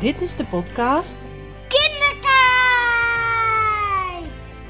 Dit 0.00 0.20
is 0.20 0.36
de 0.36 0.44
podcast 0.44 1.16
Kinderkijk! 1.68 2.22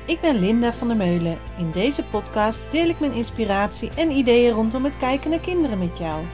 Ik 0.06 0.21
ben 0.21 0.38
Linda 0.38 0.72
van 0.72 0.88
der 0.88 0.96
Meulen. 0.96 1.38
In 1.58 1.71
deze 1.71 2.04
podcast 2.04 2.62
deel 2.71 2.88
ik 2.88 3.01
mijn 3.01 3.12
inspiratie 3.12 3.90
en 3.96 4.10
ideeën 4.10 4.54
rondom 4.54 4.85
het 4.85 4.99
kijken 4.99 5.30
naar 5.30 5.38
kinderen 5.38 5.78
met 5.78 5.99
jou. 5.99 6.24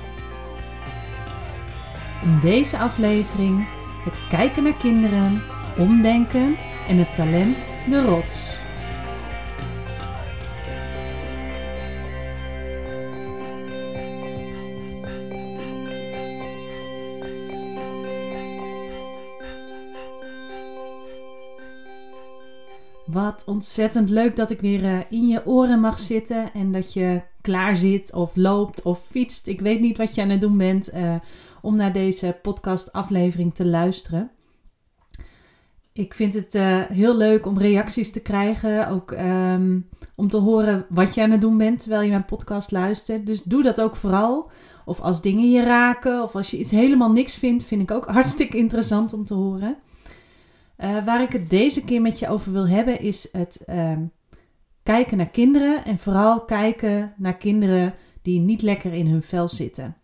In 2.23 2.39
deze 2.41 2.79
aflevering 2.79 3.67
het 4.05 4.15
kijken 4.29 4.63
naar 4.63 4.77
kinderen, 4.77 5.43
omdenken 5.79 6.57
en 6.89 6.99
het 6.99 7.15
talent 7.15 7.69
de 7.89 8.05
rots. 8.05 8.64
Wat 23.25 23.45
ontzettend 23.47 24.11
leuk 24.11 24.37
dat 24.37 24.51
ik 24.51 24.61
weer 24.61 24.85
eh, 24.85 24.99
in 25.09 25.29
je 25.29 25.47
oren 25.47 25.81
mag 25.81 25.99
zitten 25.99 26.53
en 26.53 26.73
dat 26.73 26.93
je 26.93 27.23
klaar 27.41 27.77
zit 27.77 28.13
of 28.13 28.31
loopt 28.35 28.83
of 28.83 29.07
fietst. 29.11 29.47
Ik 29.47 29.61
weet 29.61 29.81
niet 29.81 29.97
wat 29.97 30.15
je 30.15 30.23
aan 30.23 30.29
het 30.29 30.41
doen 30.41 30.59
bent 30.59 30.89
eh, 30.89 31.15
om 31.63 31.77
naar 31.77 31.93
deze 31.93 32.39
podcast-aflevering 32.43 33.55
te 33.55 33.67
luisteren. 33.67 34.31
Ik 35.93 36.15
vind 36.15 36.35
het 36.35 36.55
eh, 36.55 36.81
heel 36.81 37.17
leuk 37.17 37.47
om 37.47 37.59
reacties 37.59 38.13
te 38.13 38.21
krijgen, 38.21 38.89
ook 38.89 39.13
ehm, 39.13 39.81
om 40.15 40.29
te 40.29 40.37
horen 40.37 40.87
wat 40.89 41.15
je 41.15 41.23
aan 41.23 41.31
het 41.31 41.41
doen 41.41 41.59
bent 41.59 41.81
terwijl 41.81 42.03
je 42.03 42.11
mijn 42.11 42.25
podcast 42.25 42.71
luistert. 42.71 43.27
Dus 43.27 43.43
doe 43.43 43.63
dat 43.63 43.81
ook 43.81 43.97
vooral. 43.97 44.51
Of 44.85 45.01
als 45.01 45.23
dingen 45.23 45.51
je 45.51 45.63
raken 45.63 46.23
of 46.23 46.35
als 46.35 46.51
je 46.51 46.59
iets 46.59 46.71
helemaal 46.71 47.13
niks 47.13 47.35
vindt, 47.35 47.65
vind 47.65 47.83
ik 47.83 47.91
ook 47.91 48.07
hartstikke 48.19 48.57
interessant 48.57 49.13
om 49.13 49.25
te 49.25 49.35
horen. 49.35 49.77
Uh, 50.79 51.05
waar 51.05 51.23
ik 51.23 51.33
het 51.33 51.51
deze 51.51 51.85
keer 51.85 52.01
met 52.01 52.19
je 52.19 52.29
over 52.29 52.53
wil 52.53 52.69
hebben 52.69 53.01
is 53.01 53.29
het 53.33 53.65
uh, 53.67 53.93
kijken 54.83 55.17
naar 55.17 55.29
kinderen 55.29 55.85
en 55.85 55.99
vooral 55.99 56.45
kijken 56.45 57.15
naar 57.17 57.37
kinderen 57.37 57.95
die 58.23 58.41
niet 58.41 58.63
lekker 58.63 58.93
in 58.93 59.07
hun 59.07 59.23
vel 59.23 59.49
zitten. 59.49 59.97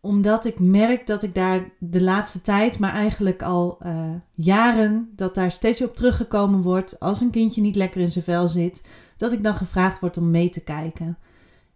Omdat 0.00 0.44
ik 0.44 0.58
merk 0.58 1.06
dat 1.06 1.22
ik 1.22 1.34
daar 1.34 1.70
de 1.78 2.02
laatste 2.02 2.40
tijd, 2.40 2.78
maar 2.78 2.92
eigenlijk 2.92 3.42
al 3.42 3.78
uh, 3.86 4.10
jaren, 4.30 5.12
dat 5.16 5.34
daar 5.34 5.52
steeds 5.52 5.78
weer 5.78 5.88
op 5.88 5.96
teruggekomen 5.96 6.62
wordt 6.62 7.00
als 7.00 7.20
een 7.20 7.30
kindje 7.30 7.60
niet 7.60 7.76
lekker 7.76 8.00
in 8.00 8.10
zijn 8.10 8.24
vel 8.24 8.48
zit, 8.48 8.82
dat 9.16 9.32
ik 9.32 9.42
dan 9.42 9.54
gevraagd 9.54 10.00
word 10.00 10.16
om 10.16 10.30
mee 10.30 10.50
te 10.50 10.60
kijken. 10.60 11.18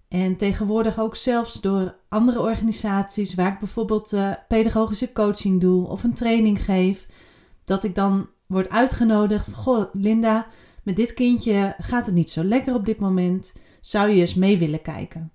En 0.09 0.37
tegenwoordig 0.37 0.99
ook 1.01 1.17
zelfs 1.17 1.61
door 1.61 1.97
andere 2.09 2.41
organisaties 2.41 3.35
waar 3.35 3.53
ik 3.53 3.59
bijvoorbeeld 3.59 4.13
uh, 4.13 4.33
pedagogische 4.49 5.13
coaching 5.13 5.61
doe 5.61 5.87
of 5.87 6.05
een 6.05 6.15
training 6.15 6.65
geef 6.65 7.07
dat 7.67 7.85
ik 7.85 7.95
dan 7.95 8.29
word 8.47 8.69
uitgenodigd. 8.69 9.53
Goh, 9.53 9.85
Linda, 9.93 10.47
met 10.83 10.97
dit 10.97 11.15
kindje 11.15 11.75
gaat 11.79 12.07
het 12.07 12.15
niet 12.15 12.31
zo 12.31 12.45
lekker 12.45 12.75
op 12.75 12.85
dit 12.85 12.99
moment. 12.99 13.53
Zou 13.81 14.09
je 14.11 14.21
eens 14.21 14.35
mee 14.35 14.59
willen 14.59 14.83
kijken? 14.83 15.33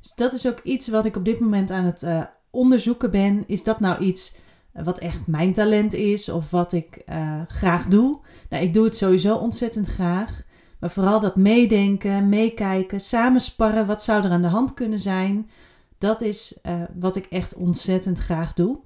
Dus 0.00 0.14
dat 0.14 0.32
is 0.32 0.46
ook 0.46 0.60
iets 0.60 0.88
wat 0.88 1.04
ik 1.04 1.16
op 1.16 1.24
dit 1.24 1.40
moment 1.40 1.70
aan 1.70 1.84
het 1.84 2.02
uh, 2.02 2.22
onderzoeken 2.50 3.10
ben. 3.10 3.44
Is 3.46 3.62
dat 3.62 3.80
nou 3.80 4.04
iets 4.04 4.36
wat 4.72 4.98
echt 4.98 5.26
mijn 5.26 5.52
talent 5.52 5.92
is 5.92 6.28
of 6.28 6.50
wat 6.50 6.72
ik 6.72 7.02
uh, 7.06 7.40
graag 7.48 7.86
doe? 7.86 8.20
Nou, 8.48 8.64
ik 8.64 8.74
doe 8.74 8.84
het 8.84 8.96
sowieso 8.96 9.36
ontzettend 9.36 9.86
graag. 9.86 10.42
Maar 10.80 10.90
vooral 10.90 11.20
dat 11.20 11.36
meedenken, 11.36 12.28
meekijken, 12.28 13.00
samensparren, 13.00 13.86
wat 13.86 14.02
zou 14.02 14.24
er 14.24 14.30
aan 14.30 14.42
de 14.42 14.48
hand 14.48 14.74
kunnen 14.74 14.98
zijn? 14.98 15.50
Dat 15.98 16.20
is 16.20 16.60
wat 16.98 17.16
ik 17.16 17.26
echt 17.26 17.54
ontzettend 17.54 18.18
graag 18.18 18.52
doe. 18.52 18.78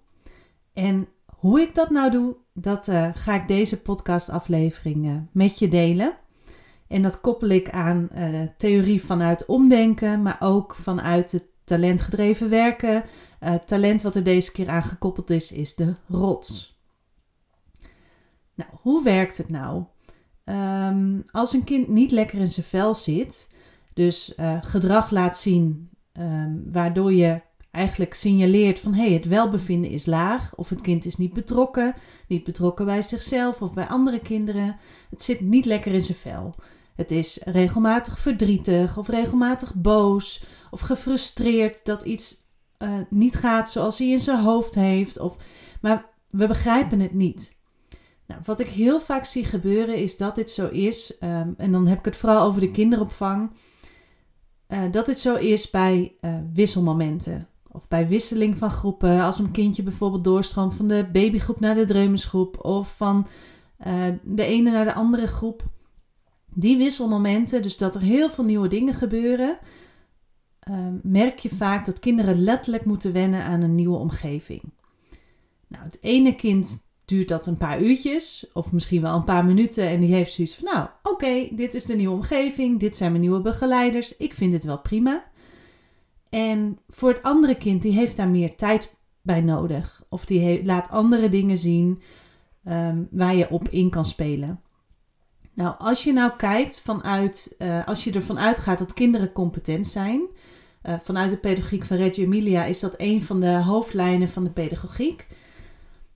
En 0.73 1.09
hoe 1.41 1.61
ik 1.61 1.75
dat 1.75 1.91
nou 1.91 2.11
doe, 2.11 2.37
dat 2.53 2.89
uh, 2.89 3.09
ga 3.15 3.35
ik 3.35 3.49
deze 3.49 3.83
podcastaflevering 3.83 5.07
uh, 5.07 5.17
met 5.33 5.59
je 5.59 5.69
delen. 5.69 6.17
En 6.87 7.03
dat 7.03 7.21
koppel 7.21 7.49
ik 7.49 7.71
aan 7.71 8.09
uh, 8.15 8.41
theorie 8.57 9.05
vanuit 9.05 9.47
omdenken, 9.47 10.23
maar 10.23 10.37
ook 10.41 10.75
vanuit 10.75 11.33
het 11.33 11.45
talentgedreven 11.65 12.49
werken. 12.49 13.05
talent 13.67 14.03
wat 14.03 14.15
er 14.15 14.25
deze 14.25 14.53
keer 14.53 14.69
aan 14.69 14.83
gekoppeld 14.83 15.31
is, 15.31 15.53
is 15.53 15.75
de 15.75 15.95
rots. 16.09 16.79
Nou, 18.55 18.71
hoe 18.83 19.03
werkt 19.03 19.37
het 19.37 19.49
nou? 19.49 19.85
Um, 20.45 21.23
als 21.31 21.53
een 21.53 21.65
kind 21.65 21.89
niet 21.89 22.11
lekker 22.11 22.39
in 22.39 22.49
zijn 22.49 22.67
vel 22.67 22.95
zit, 22.95 23.49
dus 23.95 24.35
gedrag 24.61 25.11
laat 25.11 25.37
zien 25.37 25.91
um, 26.13 26.65
waardoor 26.71 27.13
je 27.13 27.41
eigenlijk 27.71 28.15
signaleert 28.15 28.81
van 28.81 28.95
hé, 28.95 29.05
hey, 29.05 29.13
het 29.13 29.25
welbevinden 29.25 29.91
is 29.91 30.07
laag 30.07 30.55
of 30.55 30.69
het 30.69 30.81
kind 30.81 31.05
is 31.05 31.17
niet 31.17 31.33
betrokken, 31.33 31.95
niet 32.27 32.45
betrokken 32.45 32.85
bij 32.85 33.03
zichzelf 33.03 33.63
of 33.63 33.73
bij 33.73 33.87
andere 33.87 34.21
kinderen. 34.21 34.77
Het 35.11 35.23
zit 35.23 35.41
niet 35.41 35.65
lekker 35.65 35.93
in 35.93 36.01
zijn 36.01 36.19
vel. 36.19 36.55
Het 36.95 37.11
is 37.11 37.41
regelmatig 37.45 38.19
verdrietig 38.19 38.99
of 38.99 39.09
regelmatig 39.09 39.75
boos 39.75 40.45
of 40.71 40.81
gefrustreerd 40.81 41.85
dat 41.85 42.03
iets 42.03 42.49
uh, 42.79 42.89
niet 43.11 43.37
gaat 43.37 43.71
zoals 43.71 43.99
hij 43.99 44.09
in 44.09 44.21
zijn 44.21 44.43
hoofd 44.43 44.75
heeft. 44.75 45.19
Of, 45.19 45.37
maar 45.81 46.05
we 46.31 46.47
begrijpen 46.47 47.01
het 47.01 47.15
niet. 47.15 47.59
Nou, 48.27 48.41
wat 48.45 48.61
ik 48.61 48.69
heel 48.69 49.01
vaak 49.01 49.25
zie 49.25 49.45
gebeuren 49.45 49.97
is 49.97 50.17
dat 50.17 50.35
dit 50.35 50.51
zo 50.51 50.69
is, 50.69 51.17
um, 51.21 51.55
en 51.57 51.73
dan 51.73 51.87
heb 51.87 51.99
ik 51.99 52.05
het 52.05 52.17
vooral 52.17 52.43
over 52.43 52.61
de 52.61 52.71
kinderopvang, 52.71 53.51
uh, 54.69 54.79
dat 54.91 55.07
dit 55.07 55.19
zo 55.19 55.35
is 55.35 55.71
bij 55.71 56.15
uh, 56.21 56.35
wisselmomenten. 56.53 57.49
Of 57.73 57.89
bij 57.89 58.09
wisseling 58.09 58.57
van 58.57 58.71
groepen, 58.71 59.21
als 59.21 59.39
een 59.39 59.51
kindje 59.51 59.83
bijvoorbeeld 59.83 60.25
doorstroomt 60.25 60.75
van 60.75 60.89
de 60.89 61.09
babygroep 61.13 61.61
naar 61.61 61.75
de 61.75 61.85
dreumesgroep 61.85 62.65
of 62.65 62.97
van 62.97 63.27
uh, 63.87 64.05
de 64.23 64.45
ene 64.45 64.71
naar 64.71 64.85
de 64.85 64.95
andere 64.95 65.27
groep. 65.27 65.63
Die 66.55 66.77
wisselmomenten, 66.77 67.63
dus 67.63 67.77
dat 67.77 67.95
er 67.95 68.01
heel 68.01 68.31
veel 68.31 68.45
nieuwe 68.45 68.69
dingen 68.69 68.95
gebeuren, 68.95 69.59
uh, 70.71 70.77
merk 71.03 71.39
je 71.39 71.49
vaak 71.49 71.85
dat 71.85 71.99
kinderen 71.99 72.43
letterlijk 72.43 72.85
moeten 72.85 73.13
wennen 73.13 73.45
aan 73.45 73.63
een 73.63 73.75
nieuwe 73.75 73.97
omgeving. 73.97 74.63
Nou, 75.67 75.85
het 75.85 75.99
ene 76.01 76.35
kind 76.35 76.89
duurt 77.05 77.29
dat 77.29 77.47
een 77.47 77.57
paar 77.57 77.83
uurtjes 77.83 78.47
of 78.53 78.73
misschien 78.73 79.03
wel 79.03 79.15
een 79.15 79.25
paar 79.25 79.45
minuten 79.45 79.89
en 79.89 80.01
die 80.01 80.15
heeft 80.15 80.33
zoiets 80.33 80.55
van, 80.55 80.65
nou 80.65 80.89
oké, 81.03 81.49
dit 81.53 81.75
is 81.75 81.85
de 81.85 81.95
nieuwe 81.95 82.15
omgeving, 82.15 82.81
dit 82.81 82.97
zijn 82.97 83.11
mijn 83.11 83.23
nieuwe 83.23 83.41
begeleiders, 83.41 84.17
ik 84.17 84.35
vind 84.35 84.53
het 84.53 84.65
wel 84.65 84.79
prima. 84.79 85.25
En 86.31 86.79
voor 86.89 87.09
het 87.09 87.23
andere 87.23 87.55
kind, 87.55 87.83
die 87.83 87.93
heeft 87.93 88.17
daar 88.17 88.29
meer 88.29 88.57
tijd 88.57 88.95
bij 89.23 89.41
nodig. 89.41 90.05
Of 90.09 90.25
die 90.25 90.65
laat 90.65 90.91
andere 90.91 91.29
dingen 91.29 91.59
zien 91.59 92.03
um, 92.65 93.09
waar 93.11 93.35
je 93.35 93.51
op 93.51 93.69
in 93.69 93.91
kan 93.91 94.05
spelen. 94.05 94.61
Nou, 95.55 95.75
als 95.79 96.05
je 96.05 96.13
nou 96.13 96.33
kijkt 96.37 96.81
vanuit, 96.81 97.55
uh, 97.59 97.87
als 97.87 98.05
je 98.05 98.13
ervan 98.13 98.39
uitgaat 98.39 98.79
dat 98.79 98.95
kinderen 98.95 99.33
competent 99.33 99.87
zijn, 99.87 100.21
uh, 100.83 100.95
vanuit 101.03 101.31
de 101.31 101.37
pedagogiek 101.37 101.85
van 101.85 101.97
Reggio 101.97 102.25
Emilia 102.25 102.65
is 102.65 102.81
dat 102.81 102.95
een 102.97 103.23
van 103.23 103.41
de 103.41 103.63
hoofdlijnen 103.63 104.29
van 104.29 104.45
de 104.45 104.51
pedagogiek. 104.51 105.27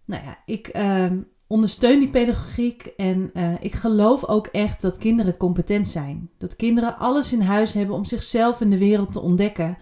Nou 0.04 0.24
ja, 0.24 0.38
ik 0.46 0.76
uh, 0.76 1.06
ondersteun 1.46 1.98
die 1.98 2.10
pedagogiek 2.10 2.86
en 2.96 3.30
uh, 3.34 3.52
ik 3.60 3.74
geloof 3.74 4.24
ook 4.24 4.46
echt 4.46 4.80
dat 4.80 4.98
kinderen 4.98 5.36
competent 5.36 5.88
zijn. 5.88 6.30
Dat 6.38 6.56
kinderen 6.56 6.98
alles 6.98 7.32
in 7.32 7.40
huis 7.40 7.72
hebben 7.72 7.96
om 7.96 8.04
zichzelf 8.04 8.60
in 8.60 8.70
de 8.70 8.78
wereld 8.78 9.12
te 9.12 9.20
ontdekken. 9.20 9.78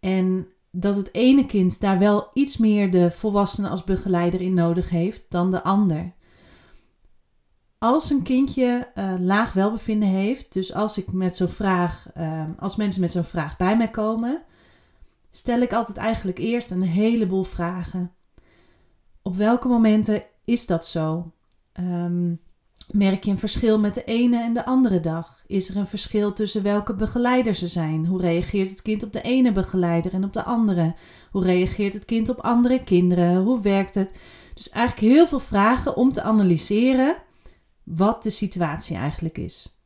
En 0.00 0.46
dat 0.70 0.96
het 0.96 1.14
ene 1.14 1.46
kind 1.46 1.80
daar 1.80 1.98
wel 1.98 2.28
iets 2.32 2.56
meer 2.56 2.90
de 2.90 3.10
volwassene 3.10 3.68
als 3.68 3.84
begeleider 3.84 4.40
in 4.40 4.54
nodig 4.54 4.88
heeft 4.88 5.22
dan 5.28 5.50
de 5.50 5.62
ander. 5.62 6.12
Als 7.78 8.10
een 8.10 8.22
kindje 8.22 8.92
uh, 8.94 9.14
laag 9.18 9.52
welbevinden 9.52 10.08
heeft, 10.08 10.52
dus 10.52 10.74
als 10.74 10.98
ik 10.98 11.12
met 11.12 11.36
zo'n 11.36 11.48
vraag, 11.48 12.10
uh, 12.16 12.42
als 12.58 12.76
mensen 12.76 13.00
met 13.00 13.12
zo'n 13.12 13.24
vraag 13.24 13.56
bij 13.56 13.76
mij 13.76 13.90
komen, 13.90 14.42
stel 15.30 15.60
ik 15.60 15.72
altijd 15.72 15.96
eigenlijk 15.96 16.38
eerst 16.38 16.70
een 16.70 16.82
heleboel 16.82 17.44
vragen. 17.44 18.12
Op 19.22 19.36
welke 19.36 19.68
momenten 19.68 20.22
is 20.44 20.66
dat 20.66 20.86
zo? 20.86 21.32
Um, 21.80 22.40
Merk 22.90 23.24
je 23.24 23.30
een 23.30 23.38
verschil 23.38 23.78
met 23.78 23.94
de 23.94 24.04
ene 24.04 24.42
en 24.42 24.54
de 24.54 24.64
andere 24.64 25.00
dag? 25.00 25.42
Is 25.46 25.68
er 25.68 25.76
een 25.76 25.86
verschil 25.86 26.32
tussen 26.32 26.62
welke 26.62 26.94
begeleiders 26.94 27.62
er 27.62 27.68
zijn? 27.68 28.06
Hoe 28.06 28.20
reageert 28.20 28.70
het 28.70 28.82
kind 28.82 29.02
op 29.02 29.12
de 29.12 29.20
ene 29.20 29.52
begeleider 29.52 30.12
en 30.12 30.24
op 30.24 30.32
de 30.32 30.44
andere? 30.44 30.94
Hoe 31.30 31.44
reageert 31.44 31.92
het 31.92 32.04
kind 32.04 32.28
op 32.28 32.40
andere 32.40 32.84
kinderen? 32.84 33.42
Hoe 33.42 33.60
werkt 33.60 33.94
het? 33.94 34.14
Dus 34.54 34.70
eigenlijk 34.70 35.14
heel 35.14 35.26
veel 35.26 35.40
vragen 35.40 35.96
om 35.96 36.12
te 36.12 36.22
analyseren 36.22 37.16
wat 37.84 38.22
de 38.22 38.30
situatie 38.30 38.96
eigenlijk 38.96 39.38
is. 39.38 39.78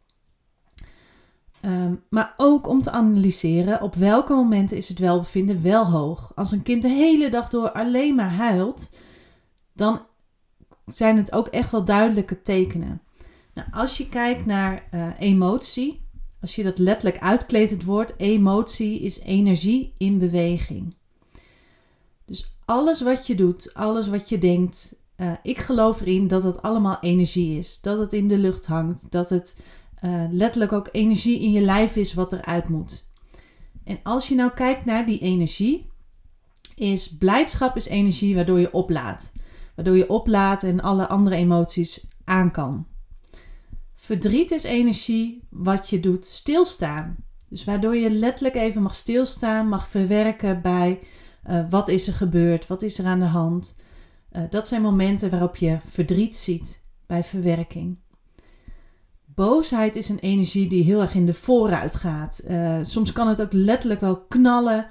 Um, 1.64 2.02
maar 2.08 2.34
ook 2.36 2.68
om 2.68 2.82
te 2.82 2.90
analyseren 2.90 3.82
op 3.82 3.94
welke 3.94 4.34
momenten 4.34 4.76
is 4.76 4.88
het 4.88 4.98
welbevinden 4.98 5.62
wel 5.62 5.86
hoog. 5.86 6.32
Als 6.34 6.52
een 6.52 6.62
kind 6.62 6.82
de 6.82 6.88
hele 6.88 7.30
dag 7.30 7.48
door 7.48 7.72
alleen 7.72 8.14
maar 8.14 8.32
huilt, 8.32 8.90
dan 9.72 10.00
zijn 10.94 11.16
het 11.16 11.32
ook 11.32 11.46
echt 11.46 11.70
wel 11.70 11.84
duidelijke 11.84 12.42
tekenen. 12.42 13.00
Nou, 13.54 13.68
als 13.70 13.96
je 13.96 14.08
kijkt 14.08 14.46
naar 14.46 14.88
uh, 14.94 15.06
emotie, 15.18 16.00
als 16.40 16.54
je 16.54 16.62
dat 16.62 16.78
letterlijk 16.78 17.22
uitkleedt, 17.22 17.70
het 17.70 17.84
woord 17.84 18.14
emotie 18.16 19.00
is 19.00 19.20
energie 19.20 19.92
in 19.96 20.18
beweging. 20.18 20.94
Dus 22.24 22.56
alles 22.64 23.00
wat 23.02 23.26
je 23.26 23.34
doet, 23.34 23.74
alles 23.74 24.08
wat 24.08 24.28
je 24.28 24.38
denkt, 24.38 24.96
uh, 25.16 25.32
ik 25.42 25.58
geloof 25.58 26.00
erin 26.00 26.28
dat 26.28 26.42
het 26.42 26.62
allemaal 26.62 26.98
energie 27.00 27.58
is. 27.58 27.80
Dat 27.80 27.98
het 27.98 28.12
in 28.12 28.28
de 28.28 28.38
lucht 28.38 28.66
hangt. 28.66 29.10
Dat 29.10 29.30
het 29.30 29.60
uh, 30.04 30.24
letterlijk 30.30 30.72
ook 30.72 30.88
energie 30.92 31.40
in 31.40 31.52
je 31.52 31.60
lijf 31.60 31.96
is 31.96 32.14
wat 32.14 32.32
eruit 32.32 32.68
moet. 32.68 33.06
En 33.84 33.98
als 34.02 34.28
je 34.28 34.34
nou 34.34 34.50
kijkt 34.50 34.84
naar 34.84 35.06
die 35.06 35.18
energie, 35.18 35.90
is 36.74 37.16
blijdschap 37.16 37.76
is 37.76 37.86
energie 37.86 38.34
waardoor 38.34 38.60
je 38.60 38.72
oplaadt. 38.72 39.32
Waardoor 39.74 39.96
je 39.96 40.08
oplaadt 40.08 40.62
en 40.62 40.80
alle 40.80 41.08
andere 41.08 41.36
emoties 41.36 42.06
aan 42.24 42.50
kan. 42.50 42.86
Verdriet 43.94 44.50
is 44.50 44.64
energie 44.64 45.46
wat 45.50 45.90
je 45.90 46.00
doet 46.00 46.24
stilstaan. 46.24 47.16
Dus 47.48 47.64
waardoor 47.64 47.96
je 47.96 48.10
letterlijk 48.10 48.54
even 48.54 48.82
mag 48.82 48.94
stilstaan, 48.94 49.68
mag 49.68 49.88
verwerken 49.88 50.62
bij 50.62 51.00
uh, 51.50 51.70
wat 51.70 51.88
is 51.88 52.06
er 52.06 52.12
gebeurd, 52.12 52.66
wat 52.66 52.82
is 52.82 52.98
er 52.98 53.04
aan 53.04 53.20
de 53.20 53.26
hand. 53.26 53.76
Uh, 54.32 54.42
dat 54.50 54.68
zijn 54.68 54.82
momenten 54.82 55.30
waarop 55.30 55.56
je 55.56 55.78
verdriet 55.86 56.36
ziet 56.36 56.84
bij 57.06 57.24
verwerking. 57.24 57.98
Boosheid 59.24 59.96
is 59.96 60.08
een 60.08 60.18
energie 60.18 60.68
die 60.68 60.84
heel 60.84 61.00
erg 61.00 61.14
in 61.14 61.26
de 61.26 61.34
vooruit 61.34 61.94
gaat. 61.94 62.42
Uh, 62.48 62.78
soms 62.82 63.12
kan 63.12 63.28
het 63.28 63.42
ook 63.42 63.52
letterlijk 63.52 64.00
wel 64.00 64.20
knallen. 64.20 64.86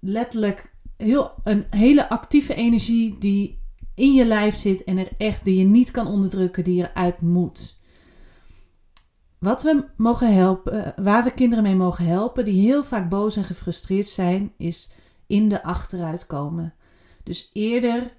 letterlijk 0.00 0.74
heel, 0.96 1.32
een 1.42 1.66
hele 1.70 2.08
actieve 2.08 2.54
energie 2.54 3.18
die 3.18 3.59
in 4.00 4.14
je 4.14 4.24
lijf 4.24 4.56
zit 4.56 4.84
en 4.84 4.98
er 4.98 5.08
echt 5.16 5.44
die 5.44 5.58
je 5.58 5.64
niet 5.64 5.90
kan 5.90 6.06
onderdrukken, 6.06 6.64
die 6.64 6.82
eruit 6.82 7.20
moet. 7.20 7.78
Wat 9.38 9.62
we 9.62 9.84
mogen 9.96 10.34
helpen, 10.34 10.94
waar 10.96 11.24
we 11.24 11.30
kinderen 11.30 11.64
mee 11.64 11.74
mogen 11.74 12.04
helpen, 12.04 12.44
die 12.44 12.60
heel 12.60 12.84
vaak 12.84 13.08
boos 13.08 13.36
en 13.36 13.44
gefrustreerd 13.44 14.08
zijn, 14.08 14.52
is 14.56 14.92
in 15.26 15.48
de 15.48 15.62
achteruit 15.62 16.26
komen. 16.26 16.74
Dus 17.24 17.50
eerder 17.52 18.18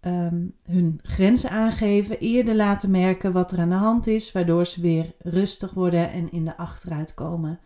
um, 0.00 0.54
hun 0.62 1.00
grenzen 1.02 1.50
aangeven, 1.50 2.18
eerder 2.18 2.54
laten 2.54 2.90
merken 2.90 3.32
wat 3.32 3.52
er 3.52 3.58
aan 3.58 3.68
de 3.68 3.74
hand 3.74 4.06
is, 4.06 4.32
waardoor 4.32 4.66
ze 4.66 4.80
weer 4.80 5.14
rustig 5.18 5.72
worden 5.72 6.12
en 6.12 6.32
in 6.32 6.44
de 6.44 6.56
achteruit 6.56 7.14
komen. 7.14 7.60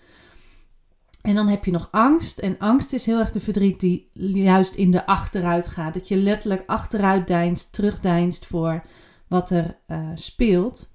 En 1.23 1.35
dan 1.35 1.49
heb 1.49 1.65
je 1.65 1.71
nog 1.71 1.89
angst. 1.91 2.39
En 2.39 2.59
angst 2.59 2.93
is 2.93 3.07
heel 3.07 3.19
erg 3.19 3.33
de 3.33 3.41
verdriet 3.41 3.81
die 3.81 4.11
juist 4.33 4.75
in 4.75 4.91
de 4.91 5.07
achteruit 5.07 5.67
gaat. 5.67 5.95
Dat 5.95 6.09
je 6.09 6.17
letterlijk 6.17 6.63
achteruit 6.67 7.27
deinst, 7.27 7.73
terugdeinst 7.73 8.47
voor 8.47 8.83
wat 9.29 9.51
er 9.51 9.79
uh, 9.89 10.09
speelt. 10.15 10.91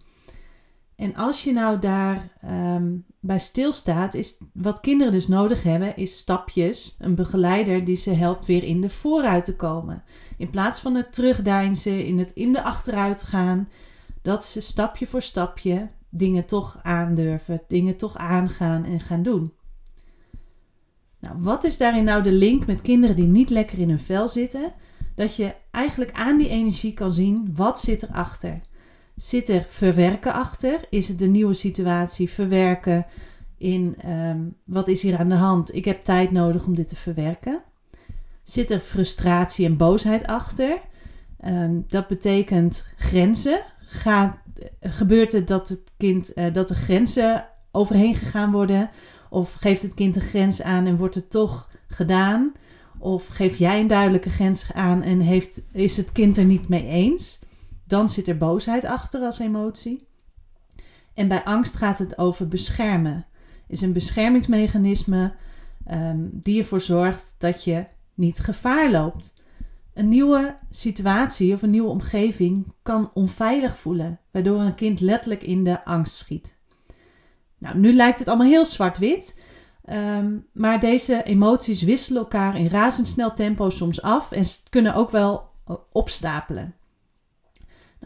En 0.96 1.16
als 1.16 1.44
je 1.44 1.54
nou 1.54 1.80
daar 1.80 2.30
um, 2.46 3.06
bij 3.20 3.40
stilstaat, 3.40 4.14
is 4.14 4.42
wat 4.54 4.80
kinderen 4.80 5.14
dus 5.14 5.28
nodig 5.28 5.64
hebben, 5.64 5.96
is 5.96 6.18
stapjes, 6.18 6.96
een 7.00 7.16
begeleider 7.16 7.84
die 7.84 7.96
ze 7.96 8.14
helpt 8.14 8.46
weer 8.46 8.64
in 8.64 8.82
de 8.82 8.90
vooruit 8.90 9.44
te 9.44 9.56
komen. 9.56 10.04
In 10.38 10.50
plaats 10.50 10.80
van 10.80 10.96
het 10.96 11.14
terugdeinzen, 11.14 12.06
in 12.06 12.20
het 12.20 12.32
in 12.32 12.52
de 12.52 12.64
achteruit 12.64 13.24
gaan, 13.24 13.70
dat 14.22 14.46
ze 14.46 14.62
stapje 14.62 15.08
voor 15.08 15.22
stapje 15.22 15.90
dingen 16.10 16.46
toch 16.46 16.80
aandurven, 16.84 17.62
dingen 17.68 17.98
toch 17.98 18.18
aangaan 18.18 18.86
en 18.86 19.00
gaan 19.00 19.24
doen. 19.24 19.54
Nou, 21.20 21.36
wat 21.38 21.64
is 21.64 21.78
daarin 21.78 22.04
nou 22.04 22.24
de 22.24 22.32
link 22.32 22.66
met 22.66 22.82
kinderen 22.82 23.16
die 23.16 23.28
niet 23.28 23.50
lekker 23.50 23.80
in 23.80 23.90
hun 23.90 24.00
vel 24.00 24.28
zitten? 24.28 24.74
Dat 25.16 25.36
je 25.36 25.54
eigenlijk 25.72 26.12
aan 26.12 26.38
die 26.38 26.50
energie 26.50 26.94
kan 26.94 27.14
zien 27.14 27.50
wat 27.56 27.80
zit 27.80 28.04
erachter. 28.04 28.62
Zit 29.16 29.50
er 29.50 29.66
verwerken 29.70 30.34
achter? 30.34 30.80
Is 30.90 31.08
het 31.08 31.20
de 31.20 31.28
nieuwe 31.28 31.54
situatie 31.54 32.30
verwerken 32.30 33.06
in 33.58 33.96
um, 34.10 34.56
wat 34.64 34.88
is 34.88 35.02
hier 35.02 35.18
aan 35.18 35.30
de 35.30 35.36
hand? 35.36 35.76
Ik 35.76 35.86
heb 35.86 36.04
tijd 36.04 36.32
nodig 36.32 36.66
om 36.66 36.76
dit 36.76 36.88
te 36.88 36.96
verwerken. 36.96 37.62
Zit 38.44 38.72
er 38.72 38.80
frustratie 38.80 39.66
en 39.66 39.78
boosheid 39.78 40.28
achter? 40.28 40.82
Um, 41.46 41.84
dat 41.88 42.08
betekent 42.08 42.88
grenzen. 42.96 43.60
Gaat, 43.80 44.38
gebeurt 44.82 45.32
het 45.32 45.48
dat 45.48 45.70
het 45.70 45.92
kind 45.98 46.32
uh, 46.36 46.54
dat 46.54 46.68
de 46.68 46.76
grenzen 46.76 47.46
overheen 47.72 48.16
gegaan 48.16 48.52
worden? 48.52 48.90
Of 49.30 49.54
geeft 49.54 49.82
het 49.82 49.94
kind 49.94 50.16
een 50.16 50.22
grens 50.22 50.62
aan 50.62 50.86
en 50.86 50.98
wordt 50.98 51.16
het 51.16 51.30
toch 51.30 51.70
gedaan? 51.88 52.52
Of 53.00 53.28
geef 53.28 53.56
jij 53.56 53.80
een 53.80 53.88
duidelijke 53.88 54.30
grens 54.30 54.74
aan 54.74 55.02
en 55.02 55.20
heeft, 55.20 55.62
is 55.72 55.98
het 55.98 56.12
kind 56.12 56.38
er 56.38 56.46
niet 56.46 56.68
mee 56.68 56.88
eens? 56.88 57.40
Dan 57.84 58.10
zit 58.10 58.28
er 58.28 58.38
boosheid 58.38 58.86
achter 58.86 59.22
als 59.22 59.40
emotie. 59.40 60.08
En 61.14 61.28
bij 61.28 61.44
angst 61.44 61.76
gaat 61.76 61.98
het 61.98 62.18
over 62.18 62.48
beschermen. 62.48 63.26
Is 63.68 63.82
een 63.82 63.94
beschermingsmechanisme 63.94 65.34
um, 65.92 66.30
die 66.34 66.60
ervoor 66.60 66.80
zorgt 66.80 67.36
dat 67.38 67.64
je 67.64 67.86
niet 68.14 68.40
gevaar 68.40 68.92
loopt. 68.92 69.42
Een 69.94 70.10
nieuwe 70.10 70.58
situatie 70.70 71.54
of 71.54 71.62
een 71.62 71.70
nieuwe 71.70 71.90
omgeving 71.90 72.74
kan 72.82 73.12
onveilig 73.14 73.78
voelen, 73.78 74.20
waardoor 74.32 74.62
een 74.62 74.76
kind 74.76 75.00
letterlijk 75.00 75.44
in 75.44 75.64
de 75.64 75.86
angst 75.86 76.16
schiet. 76.16 76.57
Nou, 77.58 77.78
nu 77.78 77.94
lijkt 77.94 78.20
het 78.20 78.28
allemaal 78.28 78.48
heel 78.48 78.66
zwart-wit, 78.66 79.40
um, 79.90 80.48
maar 80.54 80.80
deze 80.80 81.24
emoties 81.24 81.82
wisselen 81.82 82.22
elkaar 82.22 82.58
in 82.58 82.68
razendsnel 82.68 83.34
tempo 83.34 83.70
soms 83.70 84.02
af 84.02 84.32
en 84.32 84.46
kunnen 84.70 84.94
ook 84.94 85.12
wel 85.12 85.50
opstapelen. 85.92 86.76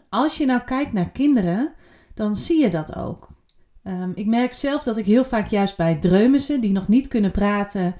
Als 0.08 0.36
je 0.36 0.46
nou 0.46 0.60
kijkt 0.60 0.92
naar 0.92 1.10
kinderen, 1.10 1.72
dan 2.14 2.36
zie 2.36 2.60
je 2.60 2.70
dat 2.70 2.96
ook. 2.96 3.28
Um, 3.84 4.12
ik 4.14 4.26
merk 4.26 4.52
zelf 4.52 4.82
dat 4.82 4.96
ik 4.96 5.06
heel 5.06 5.24
vaak 5.24 5.48
juist 5.48 5.76
bij 5.76 5.94
dreumissen 5.94 6.60
die 6.60 6.72
nog 6.72 6.88
niet 6.88 7.08
kunnen 7.08 7.30
praten 7.30 7.94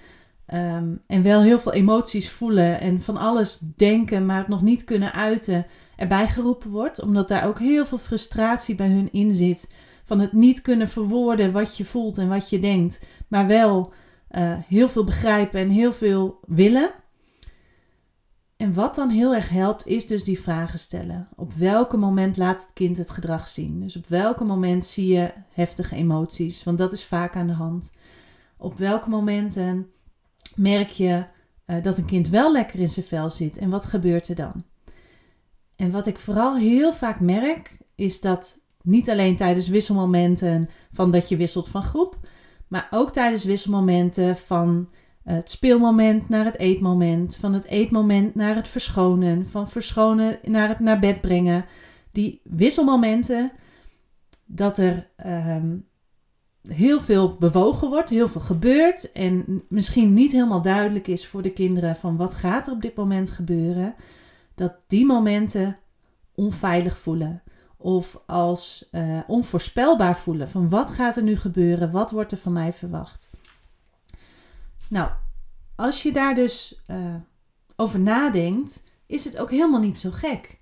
um, 0.55 1.03
en 1.07 1.23
wel 1.23 1.41
heel 1.41 1.59
veel 1.59 1.73
emoties 1.73 2.31
voelen 2.31 2.81
en 2.81 3.03
van 3.03 3.17
alles 3.17 3.59
denken, 3.77 4.27
maar 4.27 4.39
het 4.39 4.49
nog 4.49 4.63
niet 4.63 4.85
kunnen 4.85 5.13
uiten, 5.13 5.67
erbij 5.97 6.29
geroepen 6.29 6.71
wordt. 6.71 7.03
Omdat 7.03 7.29
daar 7.29 7.47
ook 7.47 7.59
heel 7.59 7.87
veel 7.87 7.99
frustratie 7.99 8.75
bij 8.75 8.89
hun 8.89 9.13
in 9.13 9.33
zit. 9.33 9.73
Van 10.05 10.21
het 10.21 10.33
niet 10.33 10.63
kunnen 10.63 10.89
verwoorden 10.89 11.53
wat 11.53 11.77
je 11.77 11.85
voelt 11.85 12.19
en 12.19 12.29
wat 12.29 12.51
je 12.51 12.59
denkt, 12.59 13.05
maar 13.29 13.47
wel 13.47 13.93
uh, 14.31 14.59
heel 14.67 14.89
veel 14.89 15.05
begrijpen 15.05 15.61
en 15.61 15.69
heel 15.69 15.93
veel 15.93 16.41
willen. 16.47 16.91
En 18.57 18.75
wat 18.75 18.95
dan 18.95 19.11
heel 19.11 19.35
erg 19.35 19.49
helpt, 19.49 19.87
is 19.87 20.07
dus 20.07 20.25
die 20.25 20.41
vragen 20.41 20.79
stellen. 20.79 21.29
Op 21.37 21.53
welk 21.53 21.97
moment 21.97 22.37
laat 22.37 22.61
het 22.61 22.71
kind 22.75 22.97
het 22.97 23.11
gedrag 23.11 23.49
zien? 23.49 23.81
Dus 23.81 23.97
op 23.97 24.07
welk 24.07 24.45
moment 24.45 24.87
zie 24.87 25.15
je 25.15 25.33
heftige 25.53 25.95
emoties? 25.97 26.65
Want 26.65 26.79
dat 26.79 26.93
is 26.93 27.05
vaak 27.05 27.37
aan 27.37 27.47
de 27.47 27.53
hand. 27.53 27.93
Op 28.57 28.79
welke 28.79 29.09
momenten 29.09 29.91
merk 30.55 30.91
je 30.91 31.25
uh, 31.67 31.83
dat 31.83 31.99
een 31.99 32.05
kind 32.05 32.29
wel 32.29 32.53
lekker 32.53 32.81
in 32.81 32.89
zijn 32.89 33.07
vel 33.07 33.31
zit? 33.31 33.59
En 33.59 33.71
wat 33.71 33.85
gebeurt 33.85 34.29
er 34.29 34.35
dan? 34.35 34.65
En 35.77 35.91
wat 35.91 36.07
ik 36.07 36.19
vooral 36.19 36.57
heel 36.57 36.93
vaak 36.93 37.21
merk, 37.21 37.79
is 37.95 38.21
dat 38.21 38.62
niet 38.83 39.11
alleen 39.11 39.37
tijdens 39.37 39.69
wisselmomenten 39.69 40.69
van 40.93 41.11
dat 41.11 41.29
je 41.29 41.37
wisselt 41.37 41.69
van 41.69 41.83
groep, 41.83 42.19
maar 42.69 42.89
ook 42.91 43.13
tijdens 43.13 43.45
wisselmomenten 43.45 44.37
van 44.37 44.89
het 45.25 45.51
speelmoment 45.51 46.29
naar 46.29 46.45
het 46.45 46.59
eetmoment, 46.59 47.37
van 47.37 47.53
het 47.53 47.65
eetmoment 47.65 48.35
naar 48.35 48.55
het 48.55 48.69
verschonen, 48.69 49.47
van 49.49 49.71
verschonen 49.71 50.39
naar 50.43 50.69
het 50.69 50.81
naar 50.81 50.99
bed 50.99 51.21
brengen. 51.21 51.65
Die 52.13 52.41
wisselmomenten, 52.45 53.53
dat 54.45 54.79
er 54.79 55.11
ehm, 55.17 55.77
heel 56.63 57.01
veel 57.01 57.37
bewogen 57.39 57.89
wordt, 57.89 58.11
heel 58.11 58.29
veel 58.29 58.41
gebeurt 58.41 59.13
en 59.13 59.63
misschien 59.69 60.15
niet 60.15 60.33
helemaal 60.33 60.63
duidelijk 60.63 61.07
is 61.07 61.27
voor 61.27 61.43
de 61.43 61.53
kinderen 61.53 61.97
van 61.97 62.17
wat 62.17 62.35
gaat 62.35 62.67
er 62.67 62.73
op 62.73 62.83
dit 62.83 62.97
moment 62.97 63.31
gebeuren, 63.31 63.95
dat 64.55 64.75
die 64.87 65.07
momenten 65.07 65.79
onveilig 66.35 66.99
voelen 66.99 67.42
of 67.83 68.23
als 68.27 68.89
uh, 68.93 69.19
onvoorspelbaar 69.27 70.19
voelen 70.19 70.49
van 70.49 70.69
wat 70.69 70.91
gaat 70.91 71.17
er 71.17 71.23
nu 71.23 71.37
gebeuren, 71.37 71.91
wat 71.91 72.11
wordt 72.11 72.33
er 72.33 72.39
van 72.39 72.53
mij 72.53 72.73
verwacht. 72.73 73.31
Nou, 74.89 75.11
als 75.77 76.03
je 76.03 76.13
daar 76.13 76.35
dus 76.35 76.83
uh, 76.91 77.15
over 77.77 78.01
nadenkt, 78.01 78.83
is 79.07 79.25
het 79.25 79.39
ook 79.39 79.51
helemaal 79.51 79.81
niet 79.81 79.99
zo 79.99 80.11
gek. 80.11 80.61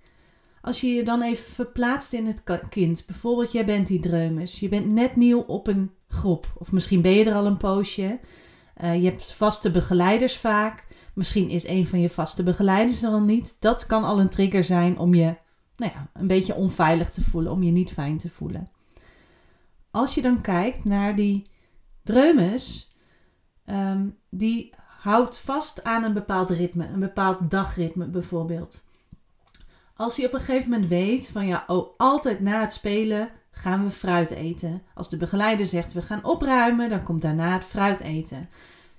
Als 0.61 0.81
je 0.81 0.87
je 0.87 1.05
dan 1.05 1.23
even 1.23 1.53
verplaatst 1.53 2.13
in 2.13 2.27
het 2.27 2.43
kind, 2.69 3.07
bijvoorbeeld 3.07 3.53
jij 3.53 3.65
bent 3.65 3.87
die 3.87 4.01
dreumes, 4.01 4.61
je 4.61 4.69
bent 4.69 4.87
net 4.87 5.17
nieuw 5.17 5.41
op 5.41 5.67
een 5.67 5.91
groep, 6.09 6.53
of 6.59 6.73
misschien 6.73 7.03
ben 7.03 7.13
je 7.13 7.25
er 7.25 7.35
al 7.35 7.47
een 7.47 7.57
poosje. 7.57 8.21
Uh, 8.83 9.03
je 9.03 9.05
hebt 9.05 9.33
vaste 9.33 9.71
begeleiders 9.71 10.37
vaak. 10.37 10.87
Misschien 11.15 11.49
is 11.49 11.67
een 11.67 11.87
van 11.87 12.01
je 12.01 12.11
vaste 12.11 12.43
begeleiders 12.43 13.03
er 13.03 13.11
al 13.11 13.23
niet. 13.23 13.57
Dat 13.61 13.87
kan 13.87 14.05
al 14.05 14.21
een 14.21 14.29
trigger 14.29 14.65
zijn 14.65 14.99
om 14.99 15.15
je 15.15 15.35
nou 15.81 15.93
ja, 15.95 16.11
een 16.15 16.27
beetje 16.27 16.55
onveilig 16.55 17.11
te 17.11 17.23
voelen, 17.23 17.53
om 17.53 17.63
je 17.63 17.71
niet 17.71 17.93
fijn 17.93 18.19
te 18.19 18.31
voelen. 18.31 18.69
Als 19.91 20.15
je 20.15 20.23
dan 20.23 20.41
kijkt 20.41 20.85
naar 20.85 21.17
die 21.17 21.47
dreumes, 22.03 22.95
um, 23.67 24.19
die 24.31 24.75
houdt 25.01 25.39
vast 25.39 25.85
aan 25.85 26.05
een 26.05 26.13
bepaald 26.13 26.51
ritme, 26.51 26.87
een 26.87 27.01
bepaald 27.01 27.51
dagritme 27.51 28.07
bijvoorbeeld. 28.07 28.89
Als 29.95 30.17
je 30.17 30.27
op 30.27 30.33
een 30.33 30.41
gegeven 30.41 30.71
moment 30.71 30.89
weet 30.89 31.31
van 31.31 31.47
ja, 31.47 31.65
oh, 31.67 31.89
altijd 31.97 32.41
na 32.41 32.61
het 32.61 32.73
spelen 32.73 33.31
gaan 33.51 33.85
we 33.85 33.91
fruit 33.91 34.31
eten. 34.31 34.83
Als 34.95 35.09
de 35.09 35.17
begeleider 35.17 35.67
zegt 35.67 35.93
we 35.93 36.03
gaan 36.03 36.25
opruimen, 36.25 36.91
dan 36.91 37.03
komt 37.03 37.23
daarna 37.23 37.53
het 37.53 37.65
fruit 37.65 38.01
eten. 38.01 38.49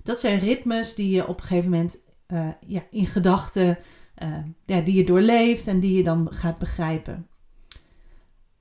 Dat 0.02 0.20
zijn 0.20 0.38
ritmes 0.38 0.94
die 0.94 1.14
je 1.14 1.26
op 1.26 1.40
een 1.40 1.46
gegeven 1.46 1.70
moment 1.70 1.98
eh, 2.26 2.48
ja, 2.66 2.82
in 2.90 3.06
gedachten 3.06 3.78
uh, 4.24 4.36
ja, 4.66 4.80
die 4.80 4.94
je 4.94 5.04
doorleeft 5.04 5.66
en 5.66 5.80
die 5.80 5.96
je 5.96 6.02
dan 6.02 6.28
gaat 6.30 6.58
begrijpen. 6.58 7.26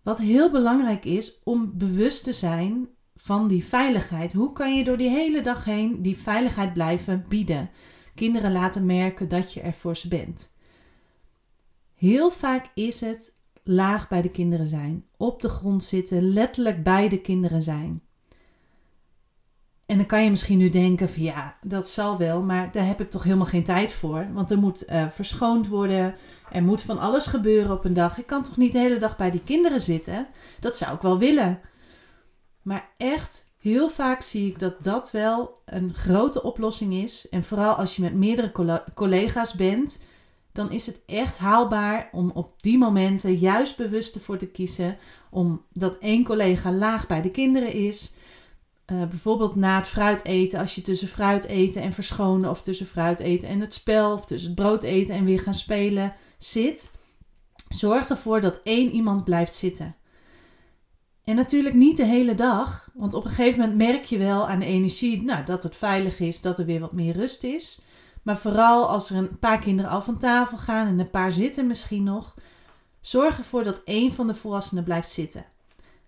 Wat 0.01 0.19
heel 0.19 0.51
belangrijk 0.51 1.05
is 1.05 1.39
om 1.43 1.77
bewust 1.77 2.23
te 2.23 2.33
zijn 2.33 2.89
van 3.15 3.47
die 3.47 3.65
veiligheid. 3.65 4.33
Hoe 4.33 4.51
kan 4.51 4.77
je 4.77 4.83
door 4.83 4.97
die 4.97 5.09
hele 5.09 5.41
dag 5.41 5.65
heen 5.65 6.01
die 6.01 6.17
veiligheid 6.17 6.73
blijven 6.73 7.25
bieden? 7.27 7.69
Kinderen 8.15 8.51
laten 8.51 8.85
merken 8.85 9.27
dat 9.27 9.53
je 9.53 9.61
er 9.61 9.73
voor 9.73 9.95
ze 9.95 10.07
bent. 10.07 10.53
Heel 11.95 12.31
vaak 12.31 12.71
is 12.73 13.01
het 13.01 13.35
laag 13.63 14.09
bij 14.09 14.21
de 14.21 14.29
kinderen 14.29 14.67
zijn, 14.67 15.05
op 15.17 15.41
de 15.41 15.49
grond 15.49 15.83
zitten, 15.83 16.33
letterlijk 16.33 16.83
bij 16.83 17.09
de 17.09 17.21
kinderen 17.21 17.61
zijn. 17.61 18.01
En 19.91 19.97
dan 19.97 20.05
kan 20.05 20.23
je 20.23 20.29
misschien 20.29 20.57
nu 20.57 20.69
denken 20.69 21.09
van 21.09 21.21
ja, 21.21 21.57
dat 21.61 21.89
zal 21.89 22.17
wel, 22.17 22.41
maar 22.41 22.71
daar 22.71 22.85
heb 22.85 23.01
ik 23.01 23.09
toch 23.09 23.23
helemaal 23.23 23.45
geen 23.45 23.63
tijd 23.63 23.93
voor. 23.93 24.27
Want 24.33 24.51
er 24.51 24.57
moet 24.57 24.89
uh, 24.89 25.09
verschoond 25.09 25.67
worden, 25.67 26.15
er 26.51 26.63
moet 26.63 26.81
van 26.81 26.99
alles 26.99 27.25
gebeuren 27.25 27.71
op 27.71 27.85
een 27.85 27.93
dag. 27.93 28.17
Ik 28.17 28.25
kan 28.25 28.43
toch 28.43 28.57
niet 28.57 28.71
de 28.71 28.79
hele 28.79 28.97
dag 28.97 29.17
bij 29.17 29.31
die 29.31 29.41
kinderen 29.41 29.81
zitten? 29.81 30.27
Dat 30.59 30.77
zou 30.77 30.95
ik 30.95 31.01
wel 31.01 31.17
willen. 31.17 31.59
Maar 32.61 32.89
echt, 32.97 33.53
heel 33.59 33.89
vaak 33.89 34.21
zie 34.21 34.49
ik 34.49 34.59
dat 34.59 34.83
dat 34.83 35.11
wel 35.11 35.61
een 35.65 35.93
grote 35.93 36.43
oplossing 36.43 36.93
is. 36.93 37.29
En 37.29 37.43
vooral 37.43 37.73
als 37.73 37.95
je 37.95 38.01
met 38.01 38.13
meerdere 38.13 38.51
collega's 38.93 39.53
bent, 39.53 39.99
dan 40.51 40.71
is 40.71 40.85
het 40.85 41.01
echt 41.05 41.37
haalbaar 41.37 42.09
om 42.11 42.31
op 42.33 42.53
die 42.61 42.77
momenten 42.77 43.35
juist 43.35 43.77
bewust 43.77 44.15
ervoor 44.15 44.37
te 44.37 44.47
kiezen. 44.47 44.97
Omdat 45.29 45.97
één 45.97 46.23
collega 46.23 46.71
laag 46.71 47.07
bij 47.07 47.21
de 47.21 47.31
kinderen 47.31 47.73
is 47.73 48.13
uh, 48.91 49.05
bijvoorbeeld 49.05 49.55
na 49.55 49.77
het 49.77 49.87
fruit 49.87 50.25
eten, 50.25 50.59
als 50.59 50.75
je 50.75 50.81
tussen 50.81 51.07
fruit 51.07 51.45
eten 51.45 51.81
en 51.81 51.93
verschonen, 51.93 52.49
of 52.49 52.61
tussen 52.61 52.85
fruit 52.85 53.19
eten 53.19 53.49
en 53.49 53.59
het 53.59 53.73
spel, 53.73 54.13
of 54.13 54.25
tussen 54.25 54.51
het 54.51 54.59
brood 54.59 54.83
eten 54.83 55.15
en 55.15 55.25
weer 55.25 55.39
gaan 55.39 55.53
spelen 55.53 56.13
zit, 56.37 56.91
zorg 57.69 58.09
ervoor 58.09 58.41
dat 58.41 58.59
één 58.63 58.89
iemand 58.89 59.23
blijft 59.23 59.55
zitten. 59.55 59.95
En 61.23 61.35
natuurlijk 61.35 61.75
niet 61.75 61.97
de 61.97 62.05
hele 62.05 62.35
dag, 62.35 62.89
want 62.93 63.13
op 63.13 63.23
een 63.23 63.29
gegeven 63.29 63.59
moment 63.59 63.77
merk 63.77 64.03
je 64.03 64.17
wel 64.17 64.47
aan 64.47 64.59
de 64.59 64.65
energie 64.65 65.23
nou, 65.23 65.45
dat 65.45 65.63
het 65.63 65.75
veilig 65.75 66.19
is, 66.19 66.41
dat 66.41 66.59
er 66.59 66.65
weer 66.65 66.79
wat 66.79 66.93
meer 66.93 67.13
rust 67.13 67.43
is. 67.43 67.81
Maar 68.21 68.37
vooral 68.37 68.89
als 68.89 69.09
er 69.09 69.17
een 69.17 69.39
paar 69.39 69.59
kinderen 69.59 69.91
al 69.91 70.01
van 70.01 70.17
tafel 70.17 70.57
gaan 70.57 70.87
en 70.87 70.99
een 70.99 71.09
paar 71.09 71.31
zitten 71.31 71.67
misschien 71.67 72.03
nog, 72.03 72.33
zorg 73.01 73.37
ervoor 73.37 73.63
dat 73.63 73.81
één 73.83 74.11
van 74.11 74.27
de 74.27 74.35
volwassenen 74.35 74.83
blijft 74.83 75.09
zitten. 75.09 75.45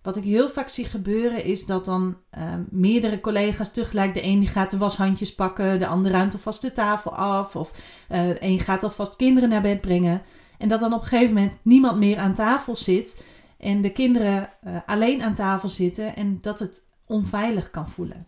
Wat 0.03 0.15
ik 0.15 0.23
heel 0.23 0.49
vaak 0.49 0.67
zie 0.67 0.85
gebeuren 0.85 1.43
is 1.43 1.65
dat 1.65 1.85
dan 1.85 2.17
uh, 2.37 2.53
meerdere 2.69 3.19
collega's 3.19 3.71
tegelijk, 3.71 4.13
de 4.13 4.23
een 4.23 4.47
gaat 4.47 4.71
de 4.71 4.77
washandjes 4.77 5.35
pakken, 5.35 5.79
de 5.79 5.87
ander 5.87 6.11
ruimt 6.11 6.33
alvast 6.33 6.61
de 6.61 6.71
tafel 6.71 7.15
af 7.15 7.55
of 7.55 7.71
uh, 8.11 8.27
de 8.27 8.37
een 8.39 8.59
gaat 8.59 8.83
alvast 8.83 9.15
kinderen 9.15 9.49
naar 9.49 9.61
bed 9.61 9.81
brengen. 9.81 10.21
En 10.57 10.69
dat 10.69 10.79
dan 10.79 10.93
op 10.93 11.01
een 11.01 11.07
gegeven 11.07 11.33
moment 11.33 11.53
niemand 11.61 11.97
meer 11.97 12.17
aan 12.17 12.33
tafel 12.33 12.75
zit 12.75 13.23
en 13.57 13.81
de 13.81 13.91
kinderen 13.91 14.49
uh, 14.63 14.77
alleen 14.85 15.21
aan 15.21 15.33
tafel 15.33 15.69
zitten 15.69 16.15
en 16.15 16.41
dat 16.41 16.59
het 16.59 16.87
onveilig 17.05 17.69
kan 17.69 17.89
voelen. 17.89 18.27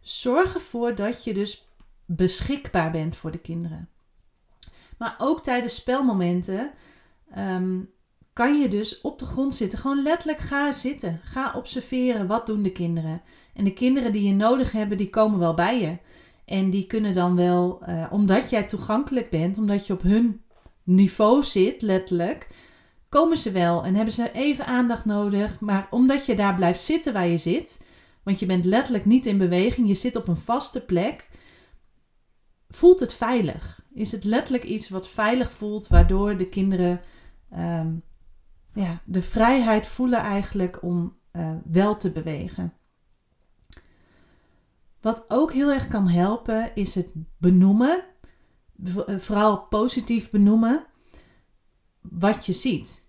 Zorg 0.00 0.54
ervoor 0.54 0.94
dat 0.94 1.24
je 1.24 1.34
dus 1.34 1.68
beschikbaar 2.06 2.90
bent 2.90 3.16
voor 3.16 3.30
de 3.30 3.38
kinderen. 3.38 3.88
Maar 4.98 5.14
ook 5.18 5.42
tijdens 5.42 5.74
spelmomenten 5.74 6.70
um, 7.38 7.90
kan 8.38 8.60
je 8.60 8.68
dus 8.68 9.00
op 9.00 9.18
de 9.18 9.24
grond 9.24 9.54
zitten. 9.54 9.78
Gewoon 9.78 10.02
letterlijk 10.02 10.38
ga 10.38 10.72
zitten. 10.72 11.20
Ga 11.22 11.52
observeren. 11.56 12.26
Wat 12.26 12.46
doen 12.46 12.62
de 12.62 12.72
kinderen? 12.72 13.22
En 13.54 13.64
de 13.64 13.72
kinderen 13.72 14.12
die 14.12 14.22
je 14.22 14.34
nodig 14.34 14.72
hebben, 14.72 14.96
die 14.96 15.10
komen 15.10 15.38
wel 15.38 15.54
bij 15.54 15.80
je. 15.80 15.96
En 16.44 16.70
die 16.70 16.86
kunnen 16.86 17.14
dan 17.14 17.36
wel, 17.36 17.82
uh, 17.88 18.06
omdat 18.10 18.50
jij 18.50 18.62
toegankelijk 18.62 19.30
bent, 19.30 19.58
omdat 19.58 19.86
je 19.86 19.92
op 19.92 20.02
hun 20.02 20.42
niveau 20.82 21.42
zit, 21.42 21.82
letterlijk, 21.82 22.48
komen 23.08 23.36
ze 23.36 23.50
wel 23.50 23.84
en 23.84 23.94
hebben 23.94 24.14
ze 24.14 24.32
even 24.32 24.66
aandacht 24.66 25.04
nodig. 25.04 25.60
Maar 25.60 25.86
omdat 25.90 26.26
je 26.26 26.36
daar 26.36 26.54
blijft 26.54 26.80
zitten 26.80 27.12
waar 27.12 27.28
je 27.28 27.36
zit, 27.36 27.84
want 28.22 28.38
je 28.38 28.46
bent 28.46 28.64
letterlijk 28.64 29.04
niet 29.04 29.26
in 29.26 29.38
beweging, 29.38 29.88
je 29.88 29.94
zit 29.94 30.16
op 30.16 30.28
een 30.28 30.36
vaste 30.36 30.80
plek, 30.80 31.28
voelt 32.68 33.00
het 33.00 33.14
veilig. 33.14 33.82
Is 33.94 34.12
het 34.12 34.24
letterlijk 34.24 34.64
iets 34.64 34.88
wat 34.88 35.08
veilig 35.08 35.50
voelt, 35.50 35.88
waardoor 35.88 36.36
de 36.36 36.48
kinderen 36.48 37.00
um, 37.52 38.02
ja, 38.72 39.02
de 39.04 39.22
vrijheid 39.22 39.86
voelen 39.86 40.20
eigenlijk 40.20 40.82
om 40.82 41.16
uh, 41.32 41.50
wel 41.64 41.96
te 41.96 42.10
bewegen. 42.10 42.72
Wat 45.00 45.24
ook 45.28 45.52
heel 45.52 45.72
erg 45.72 45.88
kan 45.88 46.08
helpen 46.08 46.74
is 46.74 46.94
het 46.94 47.12
benoemen, 47.38 48.04
eh, 48.84 49.18
vooral 49.18 49.58
positief 49.60 50.30
benoemen, 50.30 50.86
wat 52.00 52.46
je 52.46 52.52
ziet. 52.52 53.06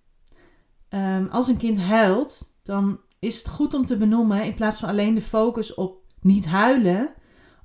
Um, 0.90 1.28
als 1.28 1.48
een 1.48 1.58
kind 1.58 1.80
huilt, 1.80 2.58
dan 2.64 3.00
is 3.20 3.38
het 3.38 3.48
goed 3.48 3.74
om 3.74 3.86
te 3.86 3.98
benoemen 3.98 4.44
in 4.44 4.56
plaats 4.56 4.80
van 4.80 4.90
alleen 4.90 5.14
de 5.14 5.22
focus 5.22 5.74
op 5.74 6.04
niet 6.22 6.46
huilen 6.46 7.14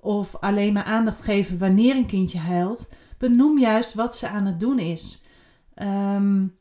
of 0.01 0.37
alleen 0.37 0.73
maar 0.73 0.85
aandacht 0.85 1.21
geven 1.21 1.59
wanneer 1.59 1.97
een 1.97 2.07
kindje 2.07 2.39
huilt. 2.39 2.93
Benoem 3.19 3.59
juist 3.59 3.95
wat 3.95 4.17
ze 4.17 4.29
aan 4.29 4.47
het 4.47 4.61
doen 4.61 4.79
is. 4.79 5.23
Um, 5.75 6.57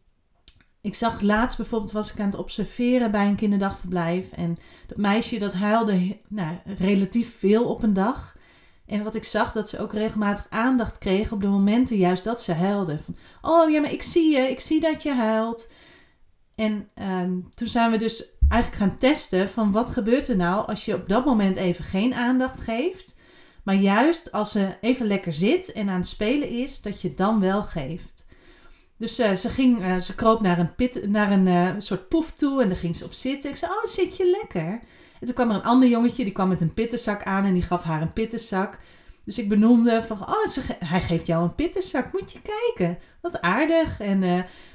ik 0.84 0.96
zag 0.96 1.22
laatst 1.22 1.58
bijvoorbeeld, 1.58 1.92
was 1.92 2.12
ik 2.12 2.20
aan 2.20 2.26
het 2.26 2.36
observeren 2.36 3.12
bij 3.12 3.28
een 3.28 3.36
kinderdagverblijf. 3.36 4.32
En 4.32 4.58
dat 4.88 4.98
meisje 4.98 5.40
dat 5.40 5.54
huilde 5.54 6.18
nou, 6.28 6.58
relatief 6.78 7.38
veel 7.38 7.66
op 7.66 7.84
een 7.84 7.94
dag. 7.94 8.38
En 8.86 9.04
wat 9.04 9.16
ik 9.16 9.24
zag, 9.24 9.52
dat 9.52 9.70
ze 9.70 9.80
ook 9.80 9.94
regelmatig 9.94 10.48
aandacht 10.50 10.98
kreeg 10.98 11.32
op 11.32 11.42
de 11.42 11.48
momenten 11.48 11.98
juist 11.98 12.24
dat 12.24 12.42
ze 12.42 12.54
huilde. 12.54 13.00
Van, 13.04 13.16
oh 13.42 13.70
ja, 13.70 13.82
maar 13.82 13.92
ik 13.92 14.04
zie 14.04 14.36
je, 14.36 14.50
ik 14.50 14.60
zie 14.60 14.80
dat 14.80 15.04
je 15.04 15.14
huilt. 15.14 15.72
En 16.56 16.90
ehm, 16.94 17.40
toen 17.56 17.68
zijn 17.68 17.92
we 17.92 17.98
dus 17.98 18.26
eigenlijk 18.50 18.82
gaan 18.82 18.98
testen 18.98 19.50
van 19.50 19.72
wat 19.72 19.90
gebeurt 19.90 20.28
er 20.28 20.36
nou 20.36 20.68
als 20.68 20.86
je 20.86 20.96
op 20.96 21.10
dat 21.10 21.26
moment 21.26 21.56
even 21.56 21.84
geen 21.84 22.14
aandacht 22.14 22.60
geeft. 22.60 23.16
Maar 23.64 23.76
juist 23.76 24.32
als 24.32 24.52
ze 24.52 24.76
even 24.82 25.08
lekker 25.08 25.32
zit 25.34 25.72
en 25.72 25.90
aan 25.90 26.00
het 26.00 26.08
spelen 26.08 26.50
is, 26.50 26.82
dat 26.82 27.02
je 27.02 27.14
dan 27.14 27.40
wel 27.40 27.64
geeft. 27.64 28.13
Dus 29.04 29.20
uh, 29.20 29.34
ze, 29.34 29.50
ging, 29.50 29.80
uh, 29.80 29.98
ze 29.98 30.16
kroop 30.16 30.42
naar 30.42 30.60
een, 30.60 30.76
pit, 30.76 31.10
naar 31.10 31.32
een 31.32 31.48
uh, 31.48 31.70
soort 31.78 32.10
poef 32.10 32.32
toe 32.32 32.62
en 32.62 32.68
daar 32.68 32.78
ging 32.78 32.96
ze 32.96 33.06
op 33.06 33.14
zitten. 33.14 33.50
Ik 33.50 33.56
zei, 33.56 33.72
oh, 33.72 33.84
zit 33.86 34.18
je 34.18 34.38
lekker? 34.42 34.80
En 35.20 35.26
toen 35.26 35.34
kwam 35.34 35.50
er 35.50 35.56
een 35.56 35.64
ander 35.64 35.90
jongetje, 35.90 36.24
die 36.24 36.34
kwam 36.34 36.48
met 36.48 36.62
een 36.62 36.74
pittenzak 36.74 37.24
aan 37.24 37.46
en 37.46 37.54
die 37.54 37.62
gaf 37.62 37.84
haar 37.84 38.02
een 38.02 38.14
pittenzak. 38.14 38.80
Dus 39.24 39.38
ik 39.38 39.50
benoemde 39.50 40.04
van, 40.04 40.22
oh, 40.22 40.66
hij 40.80 41.02
geeft 41.02 41.28
jou 41.28 41.44
een 41.44 41.56
pittenzak, 41.56 42.12
moet 42.14 42.32
je 42.32 42.40
kijken. 42.42 42.98
Wat 43.22 43.42
aardig. 43.42 44.00
En 44.00 44.20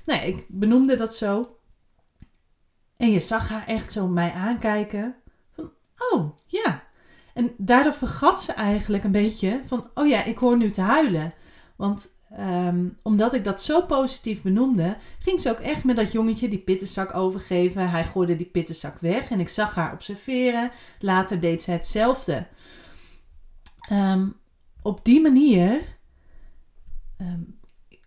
nou 0.05 0.23
ik 0.23 0.47
benoemde 0.49 0.97
dat 0.97 1.15
zo. 1.15 1.59
En 2.97 3.11
je 3.11 3.21
zag 3.21 3.49
haar 3.49 3.67
echt 3.67 3.93
zo 3.93 4.07
mij 4.07 4.33
aankijken. 4.33 5.15
Van, 5.55 5.73
oh, 5.99 6.39
ja. 6.47 6.83
En 7.35 7.55
daardoor 7.57 7.95
vergat 7.95 8.43
ze 8.43 8.53
eigenlijk 8.53 9.05
een 9.05 9.13
beetje 9.13 9.61
van, 9.67 9.91
oh 9.95 10.07
ja, 10.07 10.25
ik 10.25 10.39
hoor 10.39 10.57
nu 10.57 10.71
te 10.71 10.81
huilen. 10.81 11.35
Want 11.77 12.17
Um, 12.33 12.99
omdat 13.03 13.35
ik 13.35 13.45
dat 13.45 13.63
zo 13.63 13.83
positief 13.83 14.43
benoemde, 14.43 14.97
ging 15.19 15.41
ze 15.41 15.51
ook 15.51 15.61
echt 15.61 15.85
met 15.85 15.97
dat 15.97 16.13
jongetje 16.13 16.49
die 16.49 16.59
pittenzak 16.59 17.15
overgeven. 17.15 17.91
Hij 17.91 18.05
gooide 18.05 18.37
die 18.37 18.47
pittenzak 18.47 18.99
weg 18.99 19.31
en 19.31 19.41
ik 19.41 19.49
zag 19.49 19.75
haar 19.75 19.93
observeren. 19.93 20.71
Later 20.99 21.41
deed 21.41 21.63
ze 21.63 21.71
hetzelfde. 21.71 22.47
Um, 23.93 24.37
op 24.83 25.05
die 25.05 25.21
manier 25.21 25.81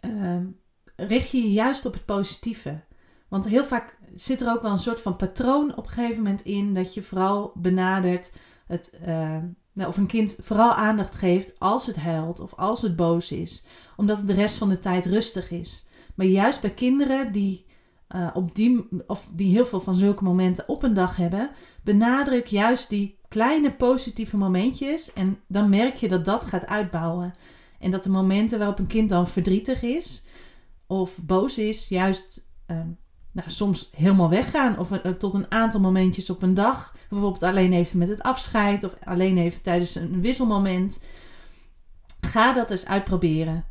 um, 0.02 0.60
richt 0.96 1.32
je 1.32 1.38
je 1.38 1.52
juist 1.52 1.86
op 1.86 1.94
het 1.94 2.06
positieve. 2.06 2.80
Want 3.28 3.48
heel 3.48 3.66
vaak 3.66 3.98
zit 4.16 4.42
er 4.42 4.50
ook 4.50 4.62
wel 4.62 4.72
een 4.72 4.78
soort 4.78 5.02
van 5.02 5.16
patroon 5.16 5.76
op 5.76 5.86
een 5.86 5.92
gegeven 5.92 6.24
moment 6.24 6.42
in 6.42 6.74
dat 6.74 6.94
je 6.94 7.02
vooral 7.02 7.52
benadert 7.56 8.32
het, 8.68 9.00
of 9.88 9.98
een 9.98 10.08
kind 10.08 10.36
vooral 10.40 10.74
aandacht 10.74 11.16
geeft 11.16 11.60
als 11.60 11.86
het 11.86 11.96
huilt 11.96 12.40
of 12.40 12.54
als 12.56 12.82
het 12.82 12.96
boos 12.96 13.32
is, 13.32 13.64
omdat 13.96 14.18
het 14.18 14.28
de 14.28 14.34
rest 14.34 14.58
van 14.58 14.70
de 14.70 14.80
tijd 14.80 15.06
rustig 15.06 15.52
is. 15.52 15.86
Maar 16.16 16.26
juist 16.26 16.62
bij 16.62 16.74
kinderen 16.74 17.32
die, 17.32 17.66
uh, 18.16 18.28
op 18.34 18.56
die, 18.56 18.88
of 19.08 19.28
die 19.34 19.52
heel 19.52 19.66
veel 19.66 19.82
van 19.82 19.94
zulke 19.94 20.24
momenten 20.24 20.68
op 20.68 20.84
een 20.84 20.94
dag 20.94 21.16
hebben, 21.16 21.50
benadruk 21.84 22.46
juist 22.46 22.90
die 22.90 23.20
kleine 23.28 23.74
positieve 23.74 24.38
momentjes 24.38 25.14
en 25.14 25.40
dan 25.48 25.70
merk 25.70 25.96
je 25.96 26.08
dat 26.08 26.26
dat 26.26 26.44
gaat 26.44 26.66
uitbouwen. 26.66 27.34
En 27.80 27.92
dat 27.92 28.04
de 28.04 28.10
momenten 28.10 28.58
waarop 28.58 28.80
een 28.80 28.88
kind 28.88 29.10
dan 29.10 29.28
verdrietig 29.28 29.82
is 29.82 30.26
of 30.88 31.20
boos 31.24 31.58
is, 31.58 31.88
juist 31.88 32.48
uh, 32.68 32.78
nou, 33.32 33.50
soms 33.50 33.90
helemaal 33.96 34.30
weggaan. 34.30 34.78
Of 34.80 34.92
uh, 34.92 34.98
tot 34.98 35.34
een 35.34 35.52
aantal 35.52 35.80
momentjes 35.80 36.30
op 36.30 36.42
een 36.42 36.54
dag. 36.54 36.96
Bijvoorbeeld 37.10 37.44
alleen 37.44 37.74
even 37.74 37.98
met 37.98 38.10
het 38.10 38.22
afscheid. 38.22 38.84
Of 38.84 38.96
alleen 39.04 39.38
even 39.38 39.62
tijdens 39.62 39.96
een 39.96 40.22
wisselmoment. 40.22 41.04
Ga 42.22 42.54
dat 42.54 42.72
eens 42.72 42.86
uitproberen. 42.86 43.66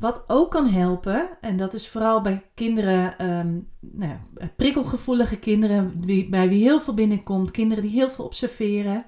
Wat 0.00 0.24
ook 0.26 0.50
kan 0.50 0.66
helpen, 0.66 1.28
en 1.40 1.56
dat 1.56 1.74
is 1.74 1.88
vooral 1.88 2.20
bij 2.20 2.50
kinderen, 2.54 3.26
um, 3.30 3.68
nou 3.80 4.10
ja, 4.10 4.48
prikkelgevoelige 4.56 5.36
kinderen, 5.36 6.00
bij 6.30 6.48
wie 6.48 6.62
heel 6.62 6.80
veel 6.80 6.94
binnenkomt, 6.94 7.50
kinderen 7.50 7.84
die 7.84 7.92
heel 7.92 8.10
veel 8.10 8.24
observeren, 8.24 9.04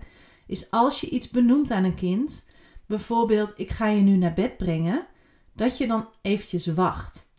is 0.47 0.71
als 0.71 1.01
je 1.01 1.09
iets 1.09 1.31
benoemt 1.31 1.71
aan 1.71 1.85
een 1.85 1.95
kind, 1.95 2.49
bijvoorbeeld, 2.87 3.55
ik 3.57 3.71
ga 3.71 3.87
je 3.87 4.03
nu 4.03 4.17
naar 4.17 4.33
bed 4.33 4.57
brengen, 4.57 5.07
dat 5.55 5.79
je 5.79 5.87
dan 5.87 6.09
eventjes 6.23 6.67
wacht. 6.67 7.32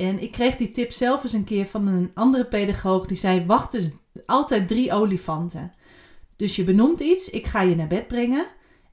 En 0.00 0.22
ik 0.22 0.32
kreeg 0.32 0.56
die 0.56 0.68
tip 0.68 0.92
zelf 0.92 1.22
eens 1.22 1.32
een 1.32 1.44
keer 1.44 1.66
van 1.66 1.86
een 1.86 2.10
andere 2.14 2.46
pedagoog 2.46 3.06
die 3.06 3.16
zei: 3.16 3.46
wacht 3.46 3.74
eens 3.74 3.90
altijd 4.26 4.68
drie 4.68 4.92
olifanten. 4.92 5.72
Dus 6.36 6.56
je 6.56 6.64
benoemt 6.64 7.00
iets, 7.00 7.30
ik 7.30 7.46
ga 7.46 7.60
je 7.60 7.76
naar 7.76 7.86
bed 7.86 8.08
brengen. 8.08 8.46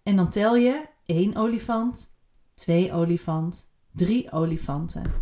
En 0.03 0.15
dan 0.15 0.29
tel 0.29 0.55
je 0.55 0.85
één 1.05 1.35
olifant, 1.35 2.07
twee 2.53 2.93
olifant, 2.93 3.69
drie 3.91 4.31
olifanten. 4.31 5.13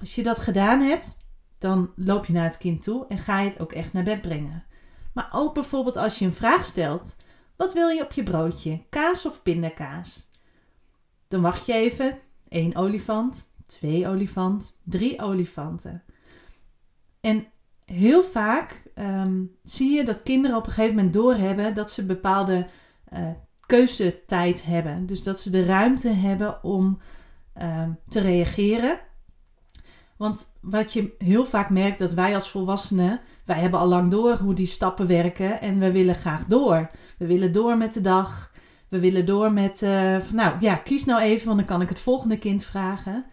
Als 0.00 0.14
je 0.14 0.22
dat 0.22 0.38
gedaan 0.38 0.80
hebt, 0.80 1.16
dan 1.58 1.92
loop 1.96 2.26
je 2.26 2.32
naar 2.32 2.44
het 2.44 2.58
kind 2.58 2.82
toe 2.82 3.06
en 3.08 3.18
ga 3.18 3.40
je 3.40 3.48
het 3.48 3.60
ook 3.60 3.72
echt 3.72 3.92
naar 3.92 4.04
bed 4.04 4.20
brengen. 4.20 4.64
Maar 5.12 5.28
ook 5.32 5.54
bijvoorbeeld 5.54 5.96
als 5.96 6.18
je 6.18 6.24
een 6.24 6.32
vraag 6.32 6.64
stelt: 6.64 7.16
wat 7.56 7.72
wil 7.72 7.88
je 7.88 8.02
op 8.02 8.12
je 8.12 8.22
broodje? 8.22 8.82
Kaas 8.90 9.26
of 9.26 9.42
pindakaas? 9.42 10.30
Dan 11.28 11.40
wacht 11.40 11.66
je 11.66 11.72
even, 11.72 12.18
één 12.48 12.76
olifant, 12.76 13.53
twee 13.74 14.08
olifant, 14.08 14.76
drie 14.82 15.20
olifanten. 15.20 16.02
En 17.20 17.46
heel 17.84 18.24
vaak 18.24 18.82
ehm, 18.94 19.42
zie 19.62 19.96
je 19.96 20.04
dat 20.04 20.22
kinderen 20.22 20.56
op 20.56 20.66
een 20.66 20.72
gegeven 20.72 20.96
moment 20.96 21.12
doorhebben 21.12 21.74
dat 21.74 21.90
ze 21.90 22.06
bepaalde 22.06 22.66
uh, 23.12 23.28
keuzetijd 23.66 24.64
hebben. 24.64 25.06
Dus 25.06 25.22
dat 25.22 25.40
ze 25.40 25.50
de 25.50 25.64
ruimte 25.64 26.08
hebben 26.08 26.64
om 26.64 26.98
ehm, 27.52 27.90
te 28.08 28.20
reageren. 28.20 28.98
Want 30.16 30.46
wat 30.60 30.92
je 30.92 31.14
heel 31.18 31.46
vaak 31.46 31.70
merkt, 31.70 31.98
dat 31.98 32.12
wij 32.12 32.34
als 32.34 32.50
volwassenen, 32.50 33.20
wij 33.44 33.58
hebben 33.58 33.80
al 33.80 33.86
lang 33.86 34.10
door 34.10 34.36
hoe 34.36 34.54
die 34.54 34.66
stappen 34.66 35.06
werken 35.06 35.60
en 35.60 35.78
we 35.78 35.92
willen 35.92 36.14
graag 36.14 36.46
door. 36.46 36.90
We 37.18 37.26
willen 37.26 37.52
door 37.52 37.76
met 37.76 37.92
de 37.92 38.00
dag. 38.00 38.52
We 38.88 39.00
willen 39.00 39.26
door 39.26 39.52
met, 39.52 39.82
uh, 39.82 40.16
nou 40.32 40.54
ja, 40.60 40.76
kies 40.76 41.04
nou 41.04 41.20
even, 41.20 41.46
want 41.46 41.58
dan 41.58 41.66
kan 41.66 41.80
ik 41.80 41.88
het 41.88 41.98
volgende 41.98 42.38
kind 42.38 42.64
vragen. 42.64 43.24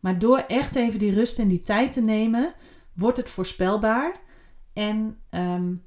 Maar 0.00 0.18
door 0.18 0.38
echt 0.38 0.74
even 0.74 0.98
die 0.98 1.14
rust 1.14 1.38
en 1.38 1.48
die 1.48 1.62
tijd 1.62 1.92
te 1.92 2.00
nemen, 2.00 2.54
wordt 2.92 3.16
het 3.16 3.30
voorspelbaar. 3.30 4.20
En 4.72 5.20
um, 5.30 5.84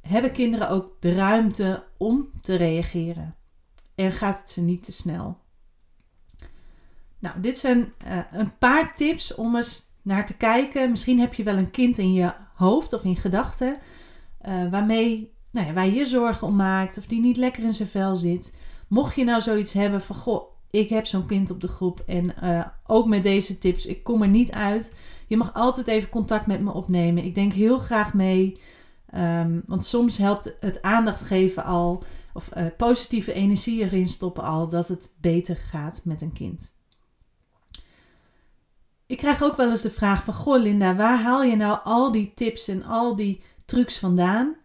hebben 0.00 0.32
kinderen 0.32 0.68
ook 0.68 0.96
de 1.00 1.14
ruimte 1.14 1.84
om 1.96 2.30
te 2.40 2.54
reageren. 2.54 3.34
En 3.94 4.12
gaat 4.12 4.38
het 4.38 4.50
ze 4.50 4.60
niet 4.60 4.82
te 4.82 4.92
snel. 4.92 5.38
Nou, 7.18 7.40
dit 7.40 7.58
zijn 7.58 7.92
uh, 8.06 8.18
een 8.32 8.58
paar 8.58 8.94
tips 8.94 9.34
om 9.34 9.56
eens 9.56 9.92
naar 10.02 10.26
te 10.26 10.36
kijken. 10.36 10.90
Misschien 10.90 11.20
heb 11.20 11.34
je 11.34 11.42
wel 11.42 11.56
een 11.56 11.70
kind 11.70 11.98
in 11.98 12.12
je 12.12 12.34
hoofd 12.54 12.92
of 12.92 13.04
in 13.04 13.16
gedachten 13.16 13.78
uh, 14.46 14.70
waarmee 14.70 15.34
nou 15.50 15.66
ja, 15.66 15.72
waar 15.72 15.86
je 15.86 15.92
je 15.92 16.04
zorgen 16.04 16.46
om 16.46 16.56
maakt 16.56 16.98
of 16.98 17.06
die 17.06 17.20
niet 17.20 17.36
lekker 17.36 17.62
in 17.62 17.72
zijn 17.72 17.88
vel 17.88 18.16
zit. 18.16 18.54
Mocht 18.88 19.14
je 19.14 19.24
nou 19.24 19.40
zoiets 19.40 19.72
hebben 19.72 20.00
van 20.00 20.16
goh, 20.16 20.53
ik 20.74 20.88
heb 20.88 21.06
zo'n 21.06 21.26
kind 21.26 21.50
op 21.50 21.60
de 21.60 21.68
groep 21.68 22.02
en 22.06 22.34
uh, 22.42 22.64
ook 22.86 23.06
met 23.06 23.22
deze 23.22 23.58
tips, 23.58 23.86
ik 23.86 24.02
kom 24.02 24.22
er 24.22 24.28
niet 24.28 24.52
uit. 24.52 24.92
Je 25.26 25.36
mag 25.36 25.54
altijd 25.54 25.86
even 25.86 26.08
contact 26.08 26.46
met 26.46 26.60
me 26.60 26.72
opnemen. 26.72 27.24
Ik 27.24 27.34
denk 27.34 27.52
heel 27.52 27.78
graag 27.78 28.14
mee. 28.14 28.60
Um, 29.14 29.62
want 29.66 29.84
soms 29.84 30.16
helpt 30.16 30.54
het 30.60 30.82
aandacht 30.82 31.22
geven 31.22 31.64
al, 31.64 32.04
of 32.32 32.50
uh, 32.56 32.66
positieve 32.76 33.32
energie 33.32 33.82
erin 33.82 34.08
stoppen 34.08 34.42
al, 34.42 34.68
dat 34.68 34.88
het 34.88 35.14
beter 35.20 35.56
gaat 35.56 36.00
met 36.04 36.22
een 36.22 36.32
kind. 36.32 36.74
Ik 39.06 39.16
krijg 39.16 39.42
ook 39.42 39.56
wel 39.56 39.70
eens 39.70 39.82
de 39.82 39.90
vraag 39.90 40.24
van, 40.24 40.34
goh 40.34 40.62
Linda, 40.62 40.96
waar 40.96 41.22
haal 41.22 41.42
je 41.42 41.56
nou 41.56 41.78
al 41.82 42.12
die 42.12 42.32
tips 42.34 42.68
en 42.68 42.84
al 42.84 43.16
die 43.16 43.42
trucs 43.64 43.98
vandaan? 43.98 44.56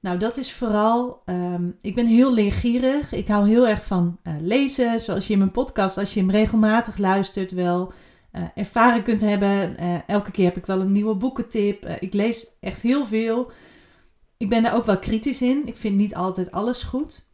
Nou, 0.00 0.18
dat 0.18 0.36
is 0.36 0.52
vooral, 0.52 1.22
um, 1.26 1.76
ik 1.80 1.94
ben 1.94 2.06
heel 2.06 2.32
leergierig. 2.34 3.12
Ik 3.12 3.28
hou 3.28 3.48
heel 3.48 3.68
erg 3.68 3.86
van 3.86 4.18
uh, 4.22 4.34
lezen, 4.40 5.00
zoals 5.00 5.26
je 5.26 5.32
in 5.32 5.38
mijn 5.38 5.50
podcast, 5.50 5.98
als 5.98 6.14
je 6.14 6.20
hem 6.20 6.30
regelmatig 6.30 6.98
luistert, 6.98 7.50
wel 7.50 7.92
uh, 8.32 8.42
ervaren 8.54 9.02
kunt 9.02 9.20
hebben. 9.20 9.76
Uh, 9.80 9.94
elke 10.06 10.30
keer 10.30 10.44
heb 10.44 10.56
ik 10.56 10.66
wel 10.66 10.80
een 10.80 10.92
nieuwe 10.92 11.14
boekentip. 11.14 11.86
ik 11.86 12.12
lees 12.14 12.46
echt 12.60 12.80
heel 12.80 13.06
veel. 13.06 13.50
Ik 14.36 14.48
ben 14.48 14.62
daar 14.62 14.74
ook 14.74 14.84
wel 14.84 14.98
kritisch 14.98 15.42
in. 15.42 15.66
Ik 15.66 15.76
vind 15.76 15.96
niet 15.96 16.14
altijd 16.14 16.50
alles 16.50 16.82
goed. 16.82 17.26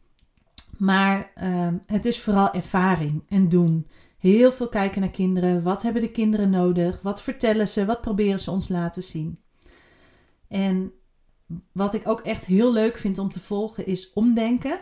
Maar 0.77 1.31
ehm, 1.35 1.77
het 1.85 2.05
is 2.05 2.21
vooral 2.21 2.53
ervaring 2.53 3.23
en 3.29 3.49
doen. 3.49 3.87
Heel 4.17 4.51
veel 4.51 4.69
kijken 4.69 5.01
naar 5.01 5.09
kinderen. 5.09 5.63
Wat 5.63 5.81
hebben 5.81 6.01
de 6.01 6.11
kinderen 6.11 6.49
nodig? 6.49 7.01
Wat 7.01 7.21
vertellen 7.21 7.67
ze? 7.67 7.85
Wat 7.85 8.01
proberen 8.01 8.39
ze 8.39 8.51
ons 8.51 8.67
laten 8.67 9.03
zien? 9.03 9.39
En 10.47 10.91
wat 11.71 11.93
ik 11.93 12.07
ook 12.07 12.19
echt 12.19 12.45
heel 12.45 12.73
leuk 12.73 12.97
vind 12.97 13.17
om 13.17 13.29
te 13.29 13.39
volgen 13.39 13.85
is 13.85 14.13
Omdenken. 14.13 14.79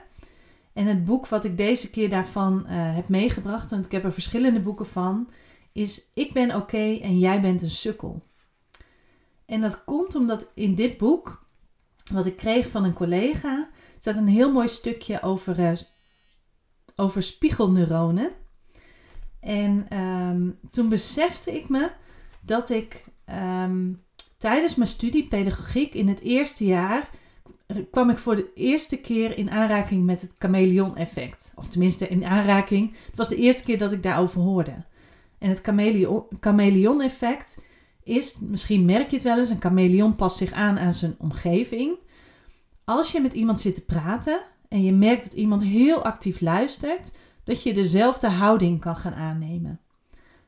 En 0.73 0.85
het 0.85 1.05
boek 1.05 1.27
wat 1.27 1.43
ik 1.43 1.57
deze 1.57 1.89
keer 1.89 2.09
daarvan 2.09 2.65
uh, 2.65 2.95
heb 2.95 3.07
meegebracht, 3.07 3.69
want 3.69 3.85
ik 3.85 3.91
heb 3.91 4.03
er 4.03 4.13
verschillende 4.13 4.59
boeken 4.59 4.85
van, 4.85 5.29
is 5.71 6.09
Ik 6.13 6.33
ben 6.33 6.55
oké 6.55 6.97
en 7.01 7.19
jij 7.19 7.41
bent 7.41 7.61
een 7.61 7.69
sukkel. 7.69 8.23
En 9.45 9.61
dat 9.61 9.83
komt 9.83 10.15
omdat 10.15 10.51
in 10.55 10.75
dit 10.75 10.97
boek, 10.97 11.45
wat 12.11 12.25
ik 12.25 12.35
kreeg 12.35 12.69
van 12.69 12.83
een 12.83 12.93
collega, 12.93 13.69
staat 13.97 14.15
een 14.15 14.27
heel 14.27 14.51
mooi 14.51 14.67
stukje 14.67 15.21
over, 15.21 15.59
uh, 15.59 15.71
over 16.95 17.23
spiegelneuronen. 17.23 18.31
En 19.39 19.97
um, 19.97 20.59
toen 20.69 20.89
besefte 20.89 21.55
ik 21.55 21.69
me 21.69 21.91
dat 22.41 22.69
ik 22.69 23.05
um, 23.63 24.03
Tijdens 24.43 24.75
mijn 24.75 24.89
studie 24.89 25.27
pedagogiek 25.27 25.93
in 25.93 26.07
het 26.07 26.21
eerste 26.21 26.65
jaar 26.65 27.09
kwam 27.91 28.09
ik 28.09 28.17
voor 28.17 28.35
de 28.35 28.51
eerste 28.53 28.97
keer 28.97 29.37
in 29.37 29.51
aanraking 29.51 30.03
met 30.05 30.21
het 30.21 30.35
chameleon-effect. 30.39 31.51
Of 31.55 31.67
tenminste 31.67 32.07
in 32.07 32.25
aanraking. 32.25 32.95
Het 33.05 33.15
was 33.17 33.29
de 33.29 33.35
eerste 33.35 33.63
keer 33.63 33.77
dat 33.77 33.91
ik 33.91 34.03
daarover 34.03 34.41
hoorde. 34.41 34.73
En 35.37 35.49
het 35.49 35.61
chameleon-effect 36.39 37.57
is, 38.03 38.39
misschien 38.39 38.85
merk 38.85 39.09
je 39.09 39.15
het 39.15 39.25
wel 39.25 39.37
eens, 39.37 39.49
een 39.49 39.61
chameleon 39.61 40.15
past 40.15 40.37
zich 40.37 40.51
aan 40.51 40.79
aan 40.79 40.93
zijn 40.93 41.15
omgeving. 41.17 41.97
Als 42.83 43.11
je 43.11 43.21
met 43.21 43.33
iemand 43.33 43.61
zit 43.61 43.75
te 43.75 43.85
praten 43.85 44.41
en 44.69 44.83
je 44.83 44.93
merkt 44.93 45.23
dat 45.23 45.33
iemand 45.33 45.63
heel 45.63 46.03
actief 46.03 46.41
luistert, 46.41 47.11
dat 47.43 47.63
je 47.63 47.73
dezelfde 47.73 48.29
houding 48.29 48.79
kan 48.79 48.95
gaan 48.95 49.13
aannemen. 49.13 49.79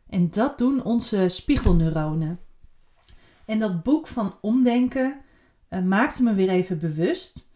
En 0.09 0.29
dat 0.29 0.57
doen 0.57 0.83
onze 0.83 1.29
spiegelneuronen. 1.29 2.39
En 3.45 3.59
dat 3.59 3.83
boek 3.83 4.07
van 4.07 4.37
omdenken 4.41 5.21
uh, 5.69 5.81
maakte 5.81 6.23
me 6.23 6.33
weer 6.33 6.49
even 6.49 6.79
bewust 6.79 7.51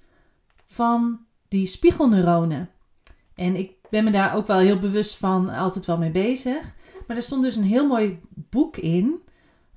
van 0.65 1.25
die 1.47 1.65
spiegelneuronen. 1.65 2.69
En 3.36 3.56
ik 3.56 3.71
ben 3.89 4.04
me 4.04 4.12
daar 4.12 4.36
ook 4.36 4.47
wel 4.47 4.60
heel 4.60 4.80
bewust 4.80 5.17
van, 5.17 5.49
altijd 5.49 5.86
wel 5.86 5.97
mee 5.97 6.12
bezig. 6.12 6.75
Maar 7.08 7.17
er 7.17 7.23
stond 7.23 7.43
dus 7.43 7.56
een 7.56 7.63
heel 7.63 7.88
mooi 7.88 8.19
boek 8.30 8.78
in, 8.78 9.21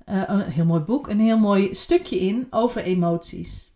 uh, 0.09 0.23
een 0.25 0.41
heel 0.41 0.65
mooi 0.65 0.81
boek, 0.81 1.07
een 1.07 1.19
heel 1.19 1.37
mooi 1.37 1.75
stukje 1.75 2.19
in 2.19 2.47
over 2.49 2.83
emoties. 2.83 3.71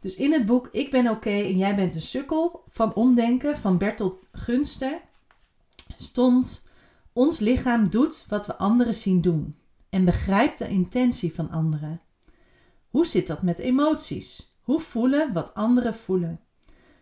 Dus 0.00 0.14
in 0.14 0.32
het 0.32 0.46
boek 0.46 0.68
Ik 0.70 0.90
ben 0.90 1.08
oké 1.08 1.30
en 1.30 1.56
jij 1.56 1.74
bent 1.74 1.94
een 1.94 2.00
sukkel 2.00 2.64
van 2.68 2.94
omdenken 2.94 3.58
van 3.58 3.78
Bertolt 3.78 4.18
Gunster 4.32 5.00
stond: 5.96 6.66
Ons 7.12 7.38
lichaam 7.38 7.88
doet 7.88 8.24
wat 8.28 8.46
we 8.46 8.56
anderen 8.56 8.94
zien 8.94 9.20
doen 9.20 9.56
en 9.94 10.04
begrijp 10.04 10.56
de 10.56 10.68
intentie 10.68 11.34
van 11.34 11.50
anderen. 11.50 12.00
Hoe 12.88 13.06
zit 13.06 13.26
dat 13.26 13.42
met 13.42 13.58
emoties? 13.58 14.56
Hoe 14.62 14.80
voelen 14.80 15.32
wat 15.32 15.54
anderen 15.54 15.94
voelen? 15.94 16.40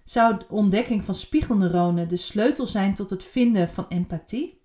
Zou 0.05 0.39
de 0.39 0.45
ontdekking 0.49 1.05
van 1.05 1.15
spiegelneuronen 1.15 2.09
de 2.09 2.17
sleutel 2.17 2.67
zijn 2.67 2.95
tot 2.95 3.11
het 3.11 3.25
vinden 3.25 3.69
van 3.69 3.89
empathie? 3.89 4.63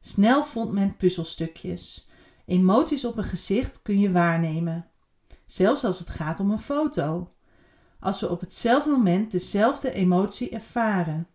Snel 0.00 0.44
vond 0.44 0.72
men 0.72 0.96
puzzelstukjes. 0.96 2.08
Emoties 2.46 3.04
op 3.04 3.16
een 3.16 3.24
gezicht 3.24 3.82
kun 3.82 3.98
je 3.98 4.12
waarnemen, 4.12 4.90
zelfs 5.46 5.84
als 5.84 5.98
het 5.98 6.08
gaat 6.08 6.40
om 6.40 6.50
een 6.50 6.58
foto. 6.58 7.32
Als 8.00 8.20
we 8.20 8.28
op 8.28 8.40
hetzelfde 8.40 8.90
moment 8.90 9.30
dezelfde 9.30 9.92
emotie 9.92 10.50
ervaren. 10.50 11.28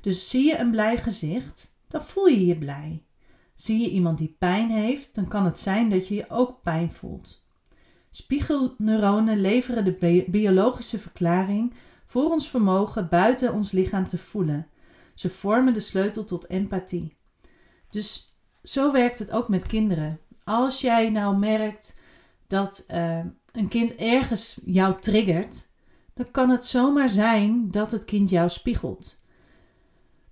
Dus 0.00 0.28
zie 0.30 0.44
je 0.46 0.58
een 0.58 0.70
blij 0.70 0.96
gezicht, 0.96 1.76
dan 1.88 2.04
voel 2.04 2.26
je 2.26 2.46
je 2.46 2.58
blij. 2.58 3.04
Zie 3.62 3.80
je 3.80 3.90
iemand 3.90 4.18
die 4.18 4.36
pijn 4.38 4.70
heeft, 4.70 5.14
dan 5.14 5.28
kan 5.28 5.44
het 5.44 5.58
zijn 5.58 5.88
dat 5.88 6.08
je 6.08 6.14
je 6.14 6.30
ook 6.30 6.62
pijn 6.62 6.92
voelt. 6.92 7.44
Spiegelneuronen 8.10 9.40
leveren 9.40 9.84
de 9.84 10.24
biologische 10.28 10.98
verklaring 10.98 11.74
voor 12.06 12.30
ons 12.30 12.48
vermogen 12.48 13.08
buiten 13.08 13.52
ons 13.52 13.72
lichaam 13.72 14.08
te 14.08 14.18
voelen. 14.18 14.66
Ze 15.14 15.30
vormen 15.30 15.74
de 15.74 15.80
sleutel 15.80 16.24
tot 16.24 16.48
empathie. 16.48 17.16
Dus 17.90 18.36
zo 18.62 18.92
werkt 18.92 19.18
het 19.18 19.30
ook 19.30 19.48
met 19.48 19.66
kinderen. 19.66 20.20
Als 20.44 20.80
jij 20.80 21.10
nou 21.10 21.36
merkt 21.36 21.98
dat 22.46 22.84
uh, 22.88 23.18
een 23.52 23.68
kind 23.68 23.94
ergens 23.94 24.60
jou 24.64 25.00
triggert, 25.00 25.68
dan 26.14 26.30
kan 26.30 26.50
het 26.50 26.64
zomaar 26.64 27.08
zijn 27.08 27.70
dat 27.70 27.90
het 27.90 28.04
kind 28.04 28.30
jou 28.30 28.48
spiegelt. 28.48 29.21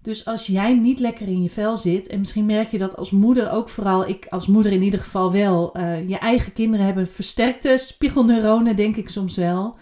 Dus 0.02 0.24
als 0.24 0.46
jij 0.46 0.74
niet 0.74 0.98
lekker 0.98 1.26
in 1.26 1.42
je 1.42 1.50
vel 1.50 1.76
zit, 1.76 2.06
en 2.06 2.18
misschien 2.18 2.46
merk 2.46 2.70
je 2.70 2.78
dat 2.78 2.96
als 2.96 3.10
moeder 3.10 3.50
ook 3.50 3.68
vooral, 3.68 4.08
ik 4.08 4.26
als 4.26 4.46
moeder 4.46 4.72
in 4.72 4.82
ieder 4.82 5.00
geval 5.00 5.32
wel, 5.32 5.76
uh, 5.76 6.08
je 6.08 6.18
eigen 6.18 6.52
kinderen 6.52 6.86
hebben 6.86 7.08
versterkte 7.08 7.76
spiegelneuronen, 7.76 8.76
denk 8.76 8.96
ik 8.96 9.08
soms 9.08 9.36
wel. 9.36 9.76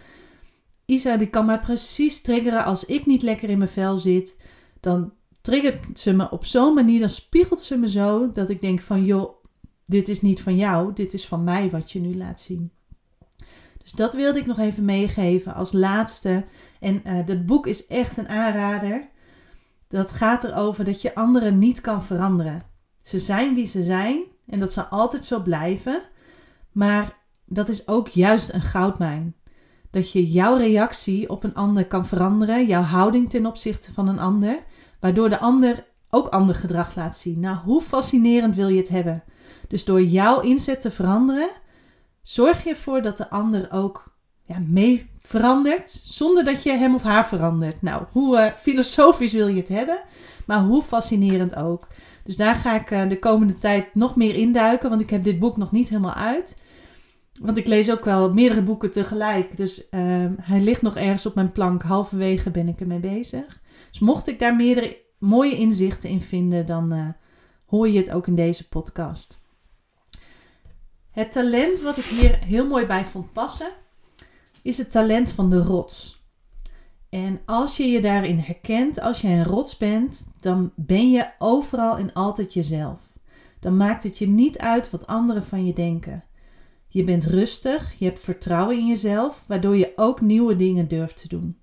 Isa 0.84 1.16
die 1.16 1.28
kan 1.28 1.46
mij 1.46 1.60
precies 1.60 2.20
triggeren 2.20 2.64
als 2.64 2.84
ik 2.84 3.06
niet 3.06 3.22
lekker 3.22 3.48
in 3.48 3.58
mijn 3.58 3.70
vel 3.70 3.98
zit. 3.98 4.36
Dan 4.80 5.12
triggert 5.40 5.98
ze 5.98 6.12
me 6.12 6.30
op 6.30 6.44
zo'n 6.44 6.74
manier, 6.74 7.00
dan 7.00 7.08
spiegelt 7.08 7.62
ze 7.62 7.76
me 7.76 7.88
zo 7.88 8.32
dat 8.32 8.50
ik 8.50 8.60
denk 8.60 8.80
van 8.80 9.04
joh, 9.04 9.44
dit 9.84 10.08
is 10.08 10.20
niet 10.20 10.42
van 10.42 10.56
jou, 10.56 10.92
dit 10.94 11.14
is 11.14 11.26
van 11.26 11.44
mij 11.44 11.70
wat 11.70 11.92
je 11.92 12.00
nu 12.00 12.16
laat 12.16 12.40
zien. 12.40 12.72
Dus 13.82 13.92
dat 13.92 14.14
wilde 14.14 14.38
ik 14.38 14.46
nog 14.46 14.58
even 14.58 14.84
meegeven 14.84 15.54
als 15.54 15.72
laatste. 15.72 16.44
En 16.80 17.02
uh, 17.06 17.26
dat 17.26 17.46
boek 17.46 17.66
is 17.66 17.86
echt 17.86 18.16
een 18.16 18.28
aanrader. 18.28 19.08
Dat 19.88 20.10
gaat 20.10 20.44
erover 20.44 20.84
dat 20.84 21.02
je 21.02 21.14
anderen 21.14 21.58
niet 21.58 21.80
kan 21.80 22.02
veranderen. 22.02 22.62
Ze 23.02 23.18
zijn 23.18 23.54
wie 23.54 23.66
ze 23.66 23.82
zijn 23.82 24.22
en 24.46 24.58
dat 24.58 24.72
zal 24.72 24.84
altijd 24.84 25.24
zo 25.24 25.42
blijven. 25.42 26.02
Maar 26.72 27.16
dat 27.46 27.68
is 27.68 27.88
ook 27.88 28.08
juist 28.08 28.52
een 28.52 28.62
goudmijn. 28.62 29.36
Dat 29.90 30.12
je 30.12 30.30
jouw 30.30 30.56
reactie 30.56 31.30
op 31.30 31.44
een 31.44 31.54
ander 31.54 31.86
kan 31.86 32.06
veranderen, 32.06 32.66
jouw 32.66 32.82
houding 32.82 33.30
ten 33.30 33.46
opzichte 33.46 33.92
van 33.92 34.08
een 34.08 34.18
ander, 34.18 34.62
waardoor 35.00 35.28
de 35.28 35.38
ander 35.38 35.86
ook 36.10 36.28
ander 36.28 36.54
gedrag 36.54 36.94
laat 36.94 37.16
zien. 37.16 37.40
Nou, 37.40 37.56
hoe 37.56 37.82
fascinerend 37.82 38.56
wil 38.56 38.68
je 38.68 38.76
het 38.76 38.88
hebben? 38.88 39.24
Dus 39.68 39.84
door 39.84 40.02
jouw 40.02 40.40
inzet 40.40 40.80
te 40.80 40.90
veranderen, 40.90 41.50
zorg 42.22 42.64
je 42.64 42.70
ervoor 42.70 43.02
dat 43.02 43.16
de 43.16 43.30
ander 43.30 43.72
ook 43.72 44.17
ja, 44.48 44.58
mee 44.66 45.10
verandert, 45.18 46.00
zonder 46.04 46.44
dat 46.44 46.62
je 46.62 46.70
hem 46.70 46.94
of 46.94 47.02
haar 47.02 47.26
verandert. 47.26 47.82
Nou, 47.82 48.04
hoe 48.10 48.36
uh, 48.36 48.46
filosofisch 48.56 49.32
wil 49.32 49.48
je 49.48 49.56
het 49.60 49.68
hebben, 49.68 50.00
maar 50.46 50.60
hoe 50.60 50.82
fascinerend 50.82 51.54
ook. 51.54 51.86
Dus 52.24 52.36
daar 52.36 52.54
ga 52.54 52.80
ik 52.80 52.90
uh, 52.90 53.08
de 53.08 53.18
komende 53.18 53.54
tijd 53.54 53.94
nog 53.94 54.16
meer 54.16 54.34
induiken, 54.34 54.88
want 54.88 55.00
ik 55.00 55.10
heb 55.10 55.24
dit 55.24 55.38
boek 55.38 55.56
nog 55.56 55.70
niet 55.72 55.88
helemaal 55.88 56.14
uit. 56.14 56.62
Want 57.40 57.56
ik 57.56 57.66
lees 57.66 57.90
ook 57.90 58.04
wel 58.04 58.32
meerdere 58.32 58.62
boeken 58.62 58.90
tegelijk. 58.90 59.56
Dus 59.56 59.86
uh, 59.90 60.24
hij 60.40 60.60
ligt 60.60 60.82
nog 60.82 60.96
ergens 60.96 61.26
op 61.26 61.34
mijn 61.34 61.52
plank. 61.52 61.82
Halverwege 61.82 62.50
ben 62.50 62.68
ik 62.68 62.80
ermee 62.80 62.98
bezig. 62.98 63.60
Dus 63.90 63.98
mocht 63.98 64.28
ik 64.28 64.38
daar 64.38 64.56
meerdere 64.56 65.02
mooie 65.18 65.56
inzichten 65.56 66.10
in 66.10 66.20
vinden, 66.20 66.66
dan 66.66 66.94
uh, 66.94 67.08
hoor 67.66 67.88
je 67.88 67.98
het 67.98 68.10
ook 68.10 68.26
in 68.26 68.34
deze 68.34 68.68
podcast. 68.68 69.40
Het 71.10 71.30
talent 71.30 71.80
wat 71.80 71.96
ik 71.96 72.04
hier 72.04 72.38
heel 72.44 72.66
mooi 72.66 72.86
bij 72.86 73.04
vond 73.04 73.32
passen, 73.32 73.70
is 74.68 74.78
het 74.78 74.90
talent 74.90 75.30
van 75.30 75.50
de 75.50 75.62
rots. 75.62 76.26
En 77.08 77.40
als 77.46 77.76
je 77.76 77.84
je 77.84 78.00
daarin 78.00 78.38
herkent, 78.38 79.00
als 79.00 79.20
je 79.20 79.28
een 79.28 79.44
rots 79.44 79.76
bent, 79.76 80.28
dan 80.40 80.72
ben 80.76 81.10
je 81.10 81.30
overal 81.38 81.96
en 81.98 82.12
altijd 82.12 82.52
jezelf. 82.52 83.02
Dan 83.60 83.76
maakt 83.76 84.02
het 84.02 84.18
je 84.18 84.28
niet 84.28 84.58
uit 84.58 84.90
wat 84.90 85.06
anderen 85.06 85.44
van 85.44 85.66
je 85.66 85.72
denken. 85.72 86.24
Je 86.88 87.04
bent 87.04 87.24
rustig, 87.24 87.94
je 87.98 88.04
hebt 88.04 88.20
vertrouwen 88.20 88.78
in 88.78 88.86
jezelf, 88.86 89.44
waardoor 89.46 89.76
je 89.76 89.92
ook 89.94 90.20
nieuwe 90.20 90.56
dingen 90.56 90.88
durft 90.88 91.20
te 91.20 91.28
doen. 91.28 91.58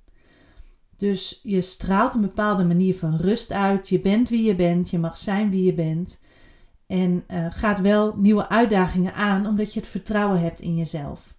Dus 0.97 1.39
je 1.43 1.61
straalt 1.61 2.13
een 2.13 2.21
bepaalde 2.21 2.63
manier 2.63 2.95
van 2.95 3.15
rust 3.15 3.51
uit. 3.51 3.89
Je 3.89 3.99
bent 3.99 4.29
wie 4.29 4.43
je 4.43 4.55
bent, 4.55 4.89
je 4.89 4.99
mag 4.99 5.17
zijn 5.17 5.49
wie 5.49 5.63
je 5.63 5.73
bent. 5.73 6.21
En 6.87 7.23
uh, 7.27 7.45
gaat 7.49 7.81
wel 7.81 8.15
nieuwe 8.17 8.49
uitdagingen 8.49 9.13
aan 9.13 9.47
omdat 9.47 9.73
je 9.73 9.79
het 9.79 9.89
vertrouwen 9.89 10.41
hebt 10.41 10.61
in 10.61 10.75
jezelf. 10.75 11.34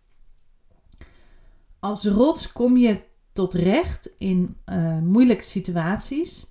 Als 1.86 2.04
rots 2.04 2.52
kom 2.52 2.76
je 2.76 2.98
tot 3.32 3.54
recht 3.54 4.10
in 4.18 4.56
uh, 4.72 4.98
moeilijke 4.98 5.44
situaties, 5.44 6.50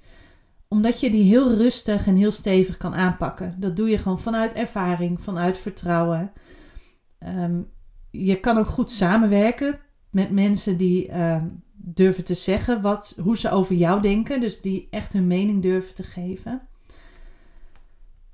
omdat 0.67 0.99
je 0.99 1.09
die 1.09 1.23
heel 1.23 1.53
rustig 1.53 2.07
en 2.07 2.15
heel 2.15 2.31
stevig 2.31 2.77
kan 2.77 2.95
aanpakken. 2.95 3.55
Dat 3.59 3.75
doe 3.75 3.89
je 3.89 3.97
gewoon 3.97 4.19
vanuit 4.19 4.53
ervaring, 4.53 5.21
vanuit 5.21 5.57
vertrouwen. 5.57 6.31
Um, 7.19 7.71
je 8.11 8.39
kan 8.39 8.57
ook 8.57 8.67
goed 8.67 8.91
samenwerken 8.91 9.79
met 10.09 10.31
mensen 10.31 10.77
die 10.77 11.21
um, 11.21 11.63
durven 11.73 12.23
te 12.23 12.33
zeggen 12.33 12.81
wat, 12.81 13.17
hoe 13.23 13.37
ze 13.37 13.49
over 13.49 13.75
jou 13.75 14.01
denken, 14.01 14.39
dus 14.39 14.61
die 14.61 14.87
echt 14.89 15.13
hun 15.13 15.27
mening 15.27 15.61
durven 15.61 15.93
te 15.93 16.03
geven. 16.03 16.61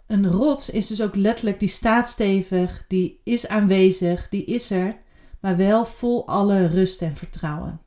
Een 0.07 0.27
rots 0.27 0.69
is 0.69 0.87
dus 0.87 1.01
ook 1.01 1.15
letterlijk 1.15 1.59
die 1.59 1.69
staat 1.69 2.09
stevig, 2.09 2.85
die 2.87 3.19
is 3.23 3.47
aanwezig, 3.47 4.29
die 4.29 4.45
is 4.45 4.71
er, 4.71 4.97
maar 5.41 5.57
wel 5.57 5.85
vol 5.85 6.27
alle 6.27 6.65
rust 6.65 7.01
en 7.01 7.15
vertrouwen. 7.15 7.81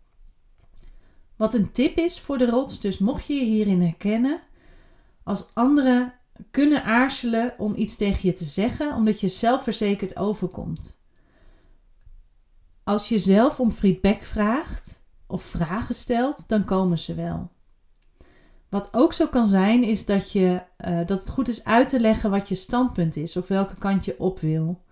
Wat 1.37 1.55
een 1.55 1.71
tip 1.71 1.97
is 1.97 2.21
voor 2.21 2.39
de 2.39 2.51
rots, 2.51 2.81
dus 2.81 2.99
mocht 2.99 3.27
je 3.27 3.35
je 3.35 3.45
hierin 3.45 3.83
herkennen, 3.83 4.41
als 5.23 5.47
anderen 5.55 6.13
kunnen 6.51 6.85
aarzelen 6.85 7.55
om 7.59 7.75
iets 7.77 7.97
tegen 7.97 8.29
je 8.29 8.33
te 8.33 8.45
zeggen, 8.45 8.95
omdat 8.95 9.21
je 9.21 9.29
zelfverzekerd 9.29 10.17
overkomt. 10.17 11.03
Als 12.85 13.09
je 13.09 13.19
zelf 13.19 13.61
om 13.61 13.71
feedback 13.71 14.21
vraagt 14.21 15.05
of 15.27 15.43
vragen 15.43 15.95
stelt, 15.95 16.49
dan 16.49 16.65
komen 16.65 16.99
ze 16.99 17.15
wel. 17.15 17.51
Wat 18.69 18.89
ook 18.93 19.13
zo 19.13 19.27
kan 19.27 19.47
zijn, 19.47 19.85
is 19.85 20.07
dat, 20.07 20.33
je, 20.33 20.63
uh, 20.87 21.07
dat 21.07 21.21
het 21.21 21.31
goed 21.31 21.49
is 21.49 21.65
uit 21.65 21.89
te 21.89 22.01
leggen 22.01 22.31
wat 22.31 22.49
je 22.49 22.55
standpunt 22.55 23.17
is 23.17 23.37
of 23.37 23.49
welke 23.49 23.79
kant 23.79 24.05
je 24.05 24.19
op 24.19 24.41
wil. 24.41 24.84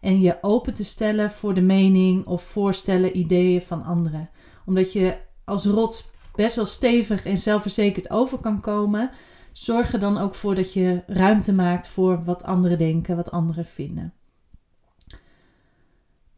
En 0.00 0.20
je 0.20 0.38
open 0.40 0.74
te 0.74 0.84
stellen 0.84 1.30
voor 1.30 1.54
de 1.54 1.60
mening 1.60 2.26
of 2.26 2.42
voorstellen, 2.42 3.16
ideeën 3.16 3.62
van 3.62 3.84
anderen. 3.84 4.30
Omdat 4.66 4.92
je 4.92 5.16
als 5.44 5.64
rots 5.64 6.10
best 6.34 6.56
wel 6.56 6.66
stevig 6.66 7.24
en 7.24 7.38
zelfverzekerd 7.38 8.10
over 8.10 8.38
kan 8.38 8.60
komen, 8.60 9.10
zorg 9.52 9.92
er 9.92 9.98
dan 9.98 10.18
ook 10.18 10.34
voor 10.34 10.54
dat 10.54 10.72
je 10.72 11.02
ruimte 11.06 11.52
maakt 11.52 11.88
voor 11.88 12.24
wat 12.24 12.42
anderen 12.42 12.78
denken, 12.78 13.16
wat 13.16 13.30
anderen 13.30 13.64
vinden. 13.64 14.12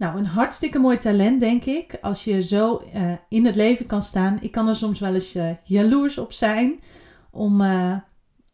Nou, 0.00 0.18
een 0.18 0.26
hartstikke 0.26 0.78
mooi 0.78 0.96
talent, 0.96 1.40
denk 1.40 1.64
ik. 1.64 1.98
Als 2.00 2.24
je 2.24 2.42
zo 2.42 2.82
uh, 2.94 3.12
in 3.28 3.46
het 3.46 3.56
leven 3.56 3.86
kan 3.86 4.02
staan. 4.02 4.38
Ik 4.40 4.52
kan 4.52 4.68
er 4.68 4.76
soms 4.76 5.00
wel 5.00 5.14
eens 5.14 5.36
uh, 5.36 5.50
jaloers 5.64 6.18
op 6.18 6.32
zijn. 6.32 6.80
Om 7.30 7.60
uh, 7.60 7.96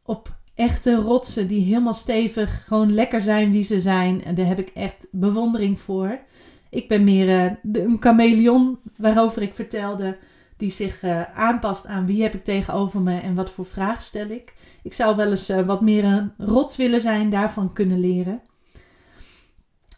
op 0.03 0.37
echte 0.57 0.95
rotsen 0.95 1.47
die 1.47 1.65
helemaal 1.65 1.95
stevig, 1.95 2.65
gewoon 2.67 2.95
lekker 2.95 3.21
zijn 3.21 3.51
wie 3.51 3.63
ze 3.63 3.81
zijn. 3.81 4.25
En 4.25 4.35
daar 4.35 4.47
heb 4.47 4.59
ik 4.59 4.69
echt 4.69 5.07
bewondering 5.11 5.81
voor. 5.81 6.19
Ik 6.71 6.89
ben 6.89 7.05
meer 7.05 7.59
de, 7.63 7.83
een 7.83 7.97
chameleon 8.01 8.79
waarover 8.97 9.43
ik 9.43 9.55
vertelde. 9.55 10.17
Die 10.57 10.71
zich 10.71 11.03
aanpast 11.35 11.87
aan 11.87 12.07
wie 12.07 12.23
heb 12.23 12.35
ik 12.35 12.45
tegenover 12.45 13.01
me 13.01 13.19
en 13.19 13.35
wat 13.35 13.51
voor 13.51 13.67
vraag 13.67 14.03
stel 14.03 14.29
ik. 14.29 14.55
Ik 14.83 14.93
zou 14.93 15.17
wel 15.17 15.31
eens 15.31 15.49
wat 15.67 15.81
meer 15.81 16.05
een 16.05 16.33
rots 16.39 16.77
willen 16.77 17.01
zijn, 17.01 17.31
daarvan 17.31 17.73
kunnen 17.73 18.01
leren. 18.01 18.43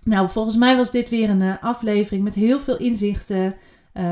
Nou, 0.04 0.28
volgens 0.28 0.56
mij 0.56 0.76
was 0.76 0.90
dit 0.90 1.08
weer 1.08 1.30
een 1.30 1.60
aflevering 1.60 2.24
met 2.24 2.34
heel 2.34 2.60
veel 2.60 2.76
inzichten. 2.76 3.56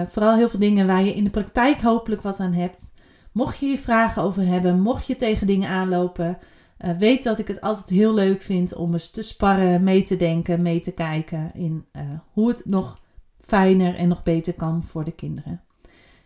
Vooral 0.08 0.36
heel 0.36 0.48
veel 0.48 0.58
dingen 0.58 0.86
waar 0.86 1.04
je 1.04 1.14
in 1.14 1.24
de 1.24 1.30
praktijk 1.30 1.80
hopelijk 1.80 2.22
wat 2.22 2.40
aan 2.40 2.52
hebt. 2.52 2.92
Mocht 3.36 3.58
je 3.58 3.66
hier 3.66 3.78
vragen 3.78 4.22
over 4.22 4.46
hebben, 4.46 4.80
mocht 4.80 5.06
je 5.06 5.16
tegen 5.16 5.46
dingen 5.46 5.68
aanlopen, 5.68 6.38
uh, 6.84 6.90
weet 6.98 7.22
dat 7.22 7.38
ik 7.38 7.48
het 7.48 7.60
altijd 7.60 7.88
heel 7.88 8.14
leuk 8.14 8.42
vind 8.42 8.74
om 8.74 8.92
eens 8.92 9.10
te 9.10 9.22
sparren, 9.22 9.82
mee 9.82 10.02
te 10.02 10.16
denken, 10.16 10.62
mee 10.62 10.80
te 10.80 10.92
kijken 10.92 11.50
in 11.54 11.86
hoe 12.32 12.48
het 12.48 12.62
nog 12.64 13.00
fijner 13.40 13.94
en 13.94 14.08
nog 14.08 14.22
beter 14.22 14.54
kan 14.54 14.82
voor 14.84 15.04
de 15.04 15.12
kinderen. 15.12 15.60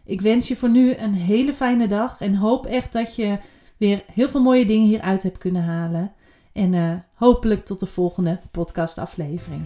Ik 0.05 0.21
wens 0.21 0.49
je 0.49 0.57
voor 0.57 0.71
nu 0.71 0.95
een 0.95 1.15
hele 1.15 1.53
fijne 1.53 1.89
dag 1.89 2.21
en 2.21 2.35
hoop 2.35 2.67
echt 2.67 2.93
dat 2.93 3.17
je 3.17 3.39
weer 3.77 4.05
heel 4.13 4.29
veel 4.29 4.43
mooie 4.43 4.67
dingen 4.67 4.87
hieruit 4.87 5.23
hebt 5.23 5.39
kunnen 5.39 5.63
halen. 5.63 6.13
En 6.53 6.73
uh, 6.73 6.95
hopelijk 7.15 7.65
tot 7.65 7.81
de 7.81 7.87
volgende 7.87 8.41
podcastaflevering. 8.51 9.65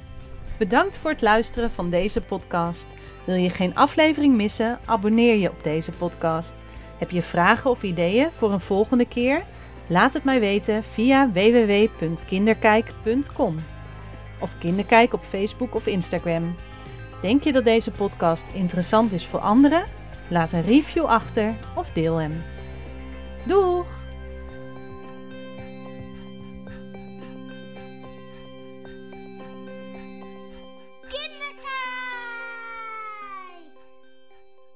Bedankt 0.58 0.96
voor 0.96 1.10
het 1.10 1.22
luisteren 1.22 1.70
van 1.70 1.90
deze 1.90 2.20
podcast. 2.20 2.86
Wil 3.26 3.34
je 3.34 3.50
geen 3.50 3.74
aflevering 3.74 4.36
missen? 4.36 4.78
Abonneer 4.84 5.36
je 5.36 5.50
op 5.50 5.62
deze 5.62 5.90
podcast. 5.90 6.63
Heb 6.98 7.10
je 7.10 7.22
vragen 7.22 7.70
of 7.70 7.82
ideeën 7.82 8.28
voor 8.32 8.52
een 8.52 8.60
volgende 8.60 9.06
keer? 9.06 9.44
Laat 9.86 10.12
het 10.12 10.24
mij 10.24 10.40
weten 10.40 10.84
via 10.84 11.30
www.kinderkijk.com 11.32 13.56
of 14.40 14.58
Kinderkijk 14.58 15.12
op 15.12 15.24
Facebook 15.24 15.74
of 15.74 15.86
Instagram. 15.86 16.54
Denk 17.22 17.44
je 17.44 17.52
dat 17.52 17.64
deze 17.64 17.90
podcast 17.90 18.46
interessant 18.52 19.12
is 19.12 19.26
voor 19.26 19.40
anderen? 19.40 19.84
Laat 20.28 20.52
een 20.52 20.64
review 20.64 21.04
achter 21.04 21.54
of 21.74 21.90
deel 21.92 22.16
hem. 22.16 22.42
Doeg! 23.44 24.03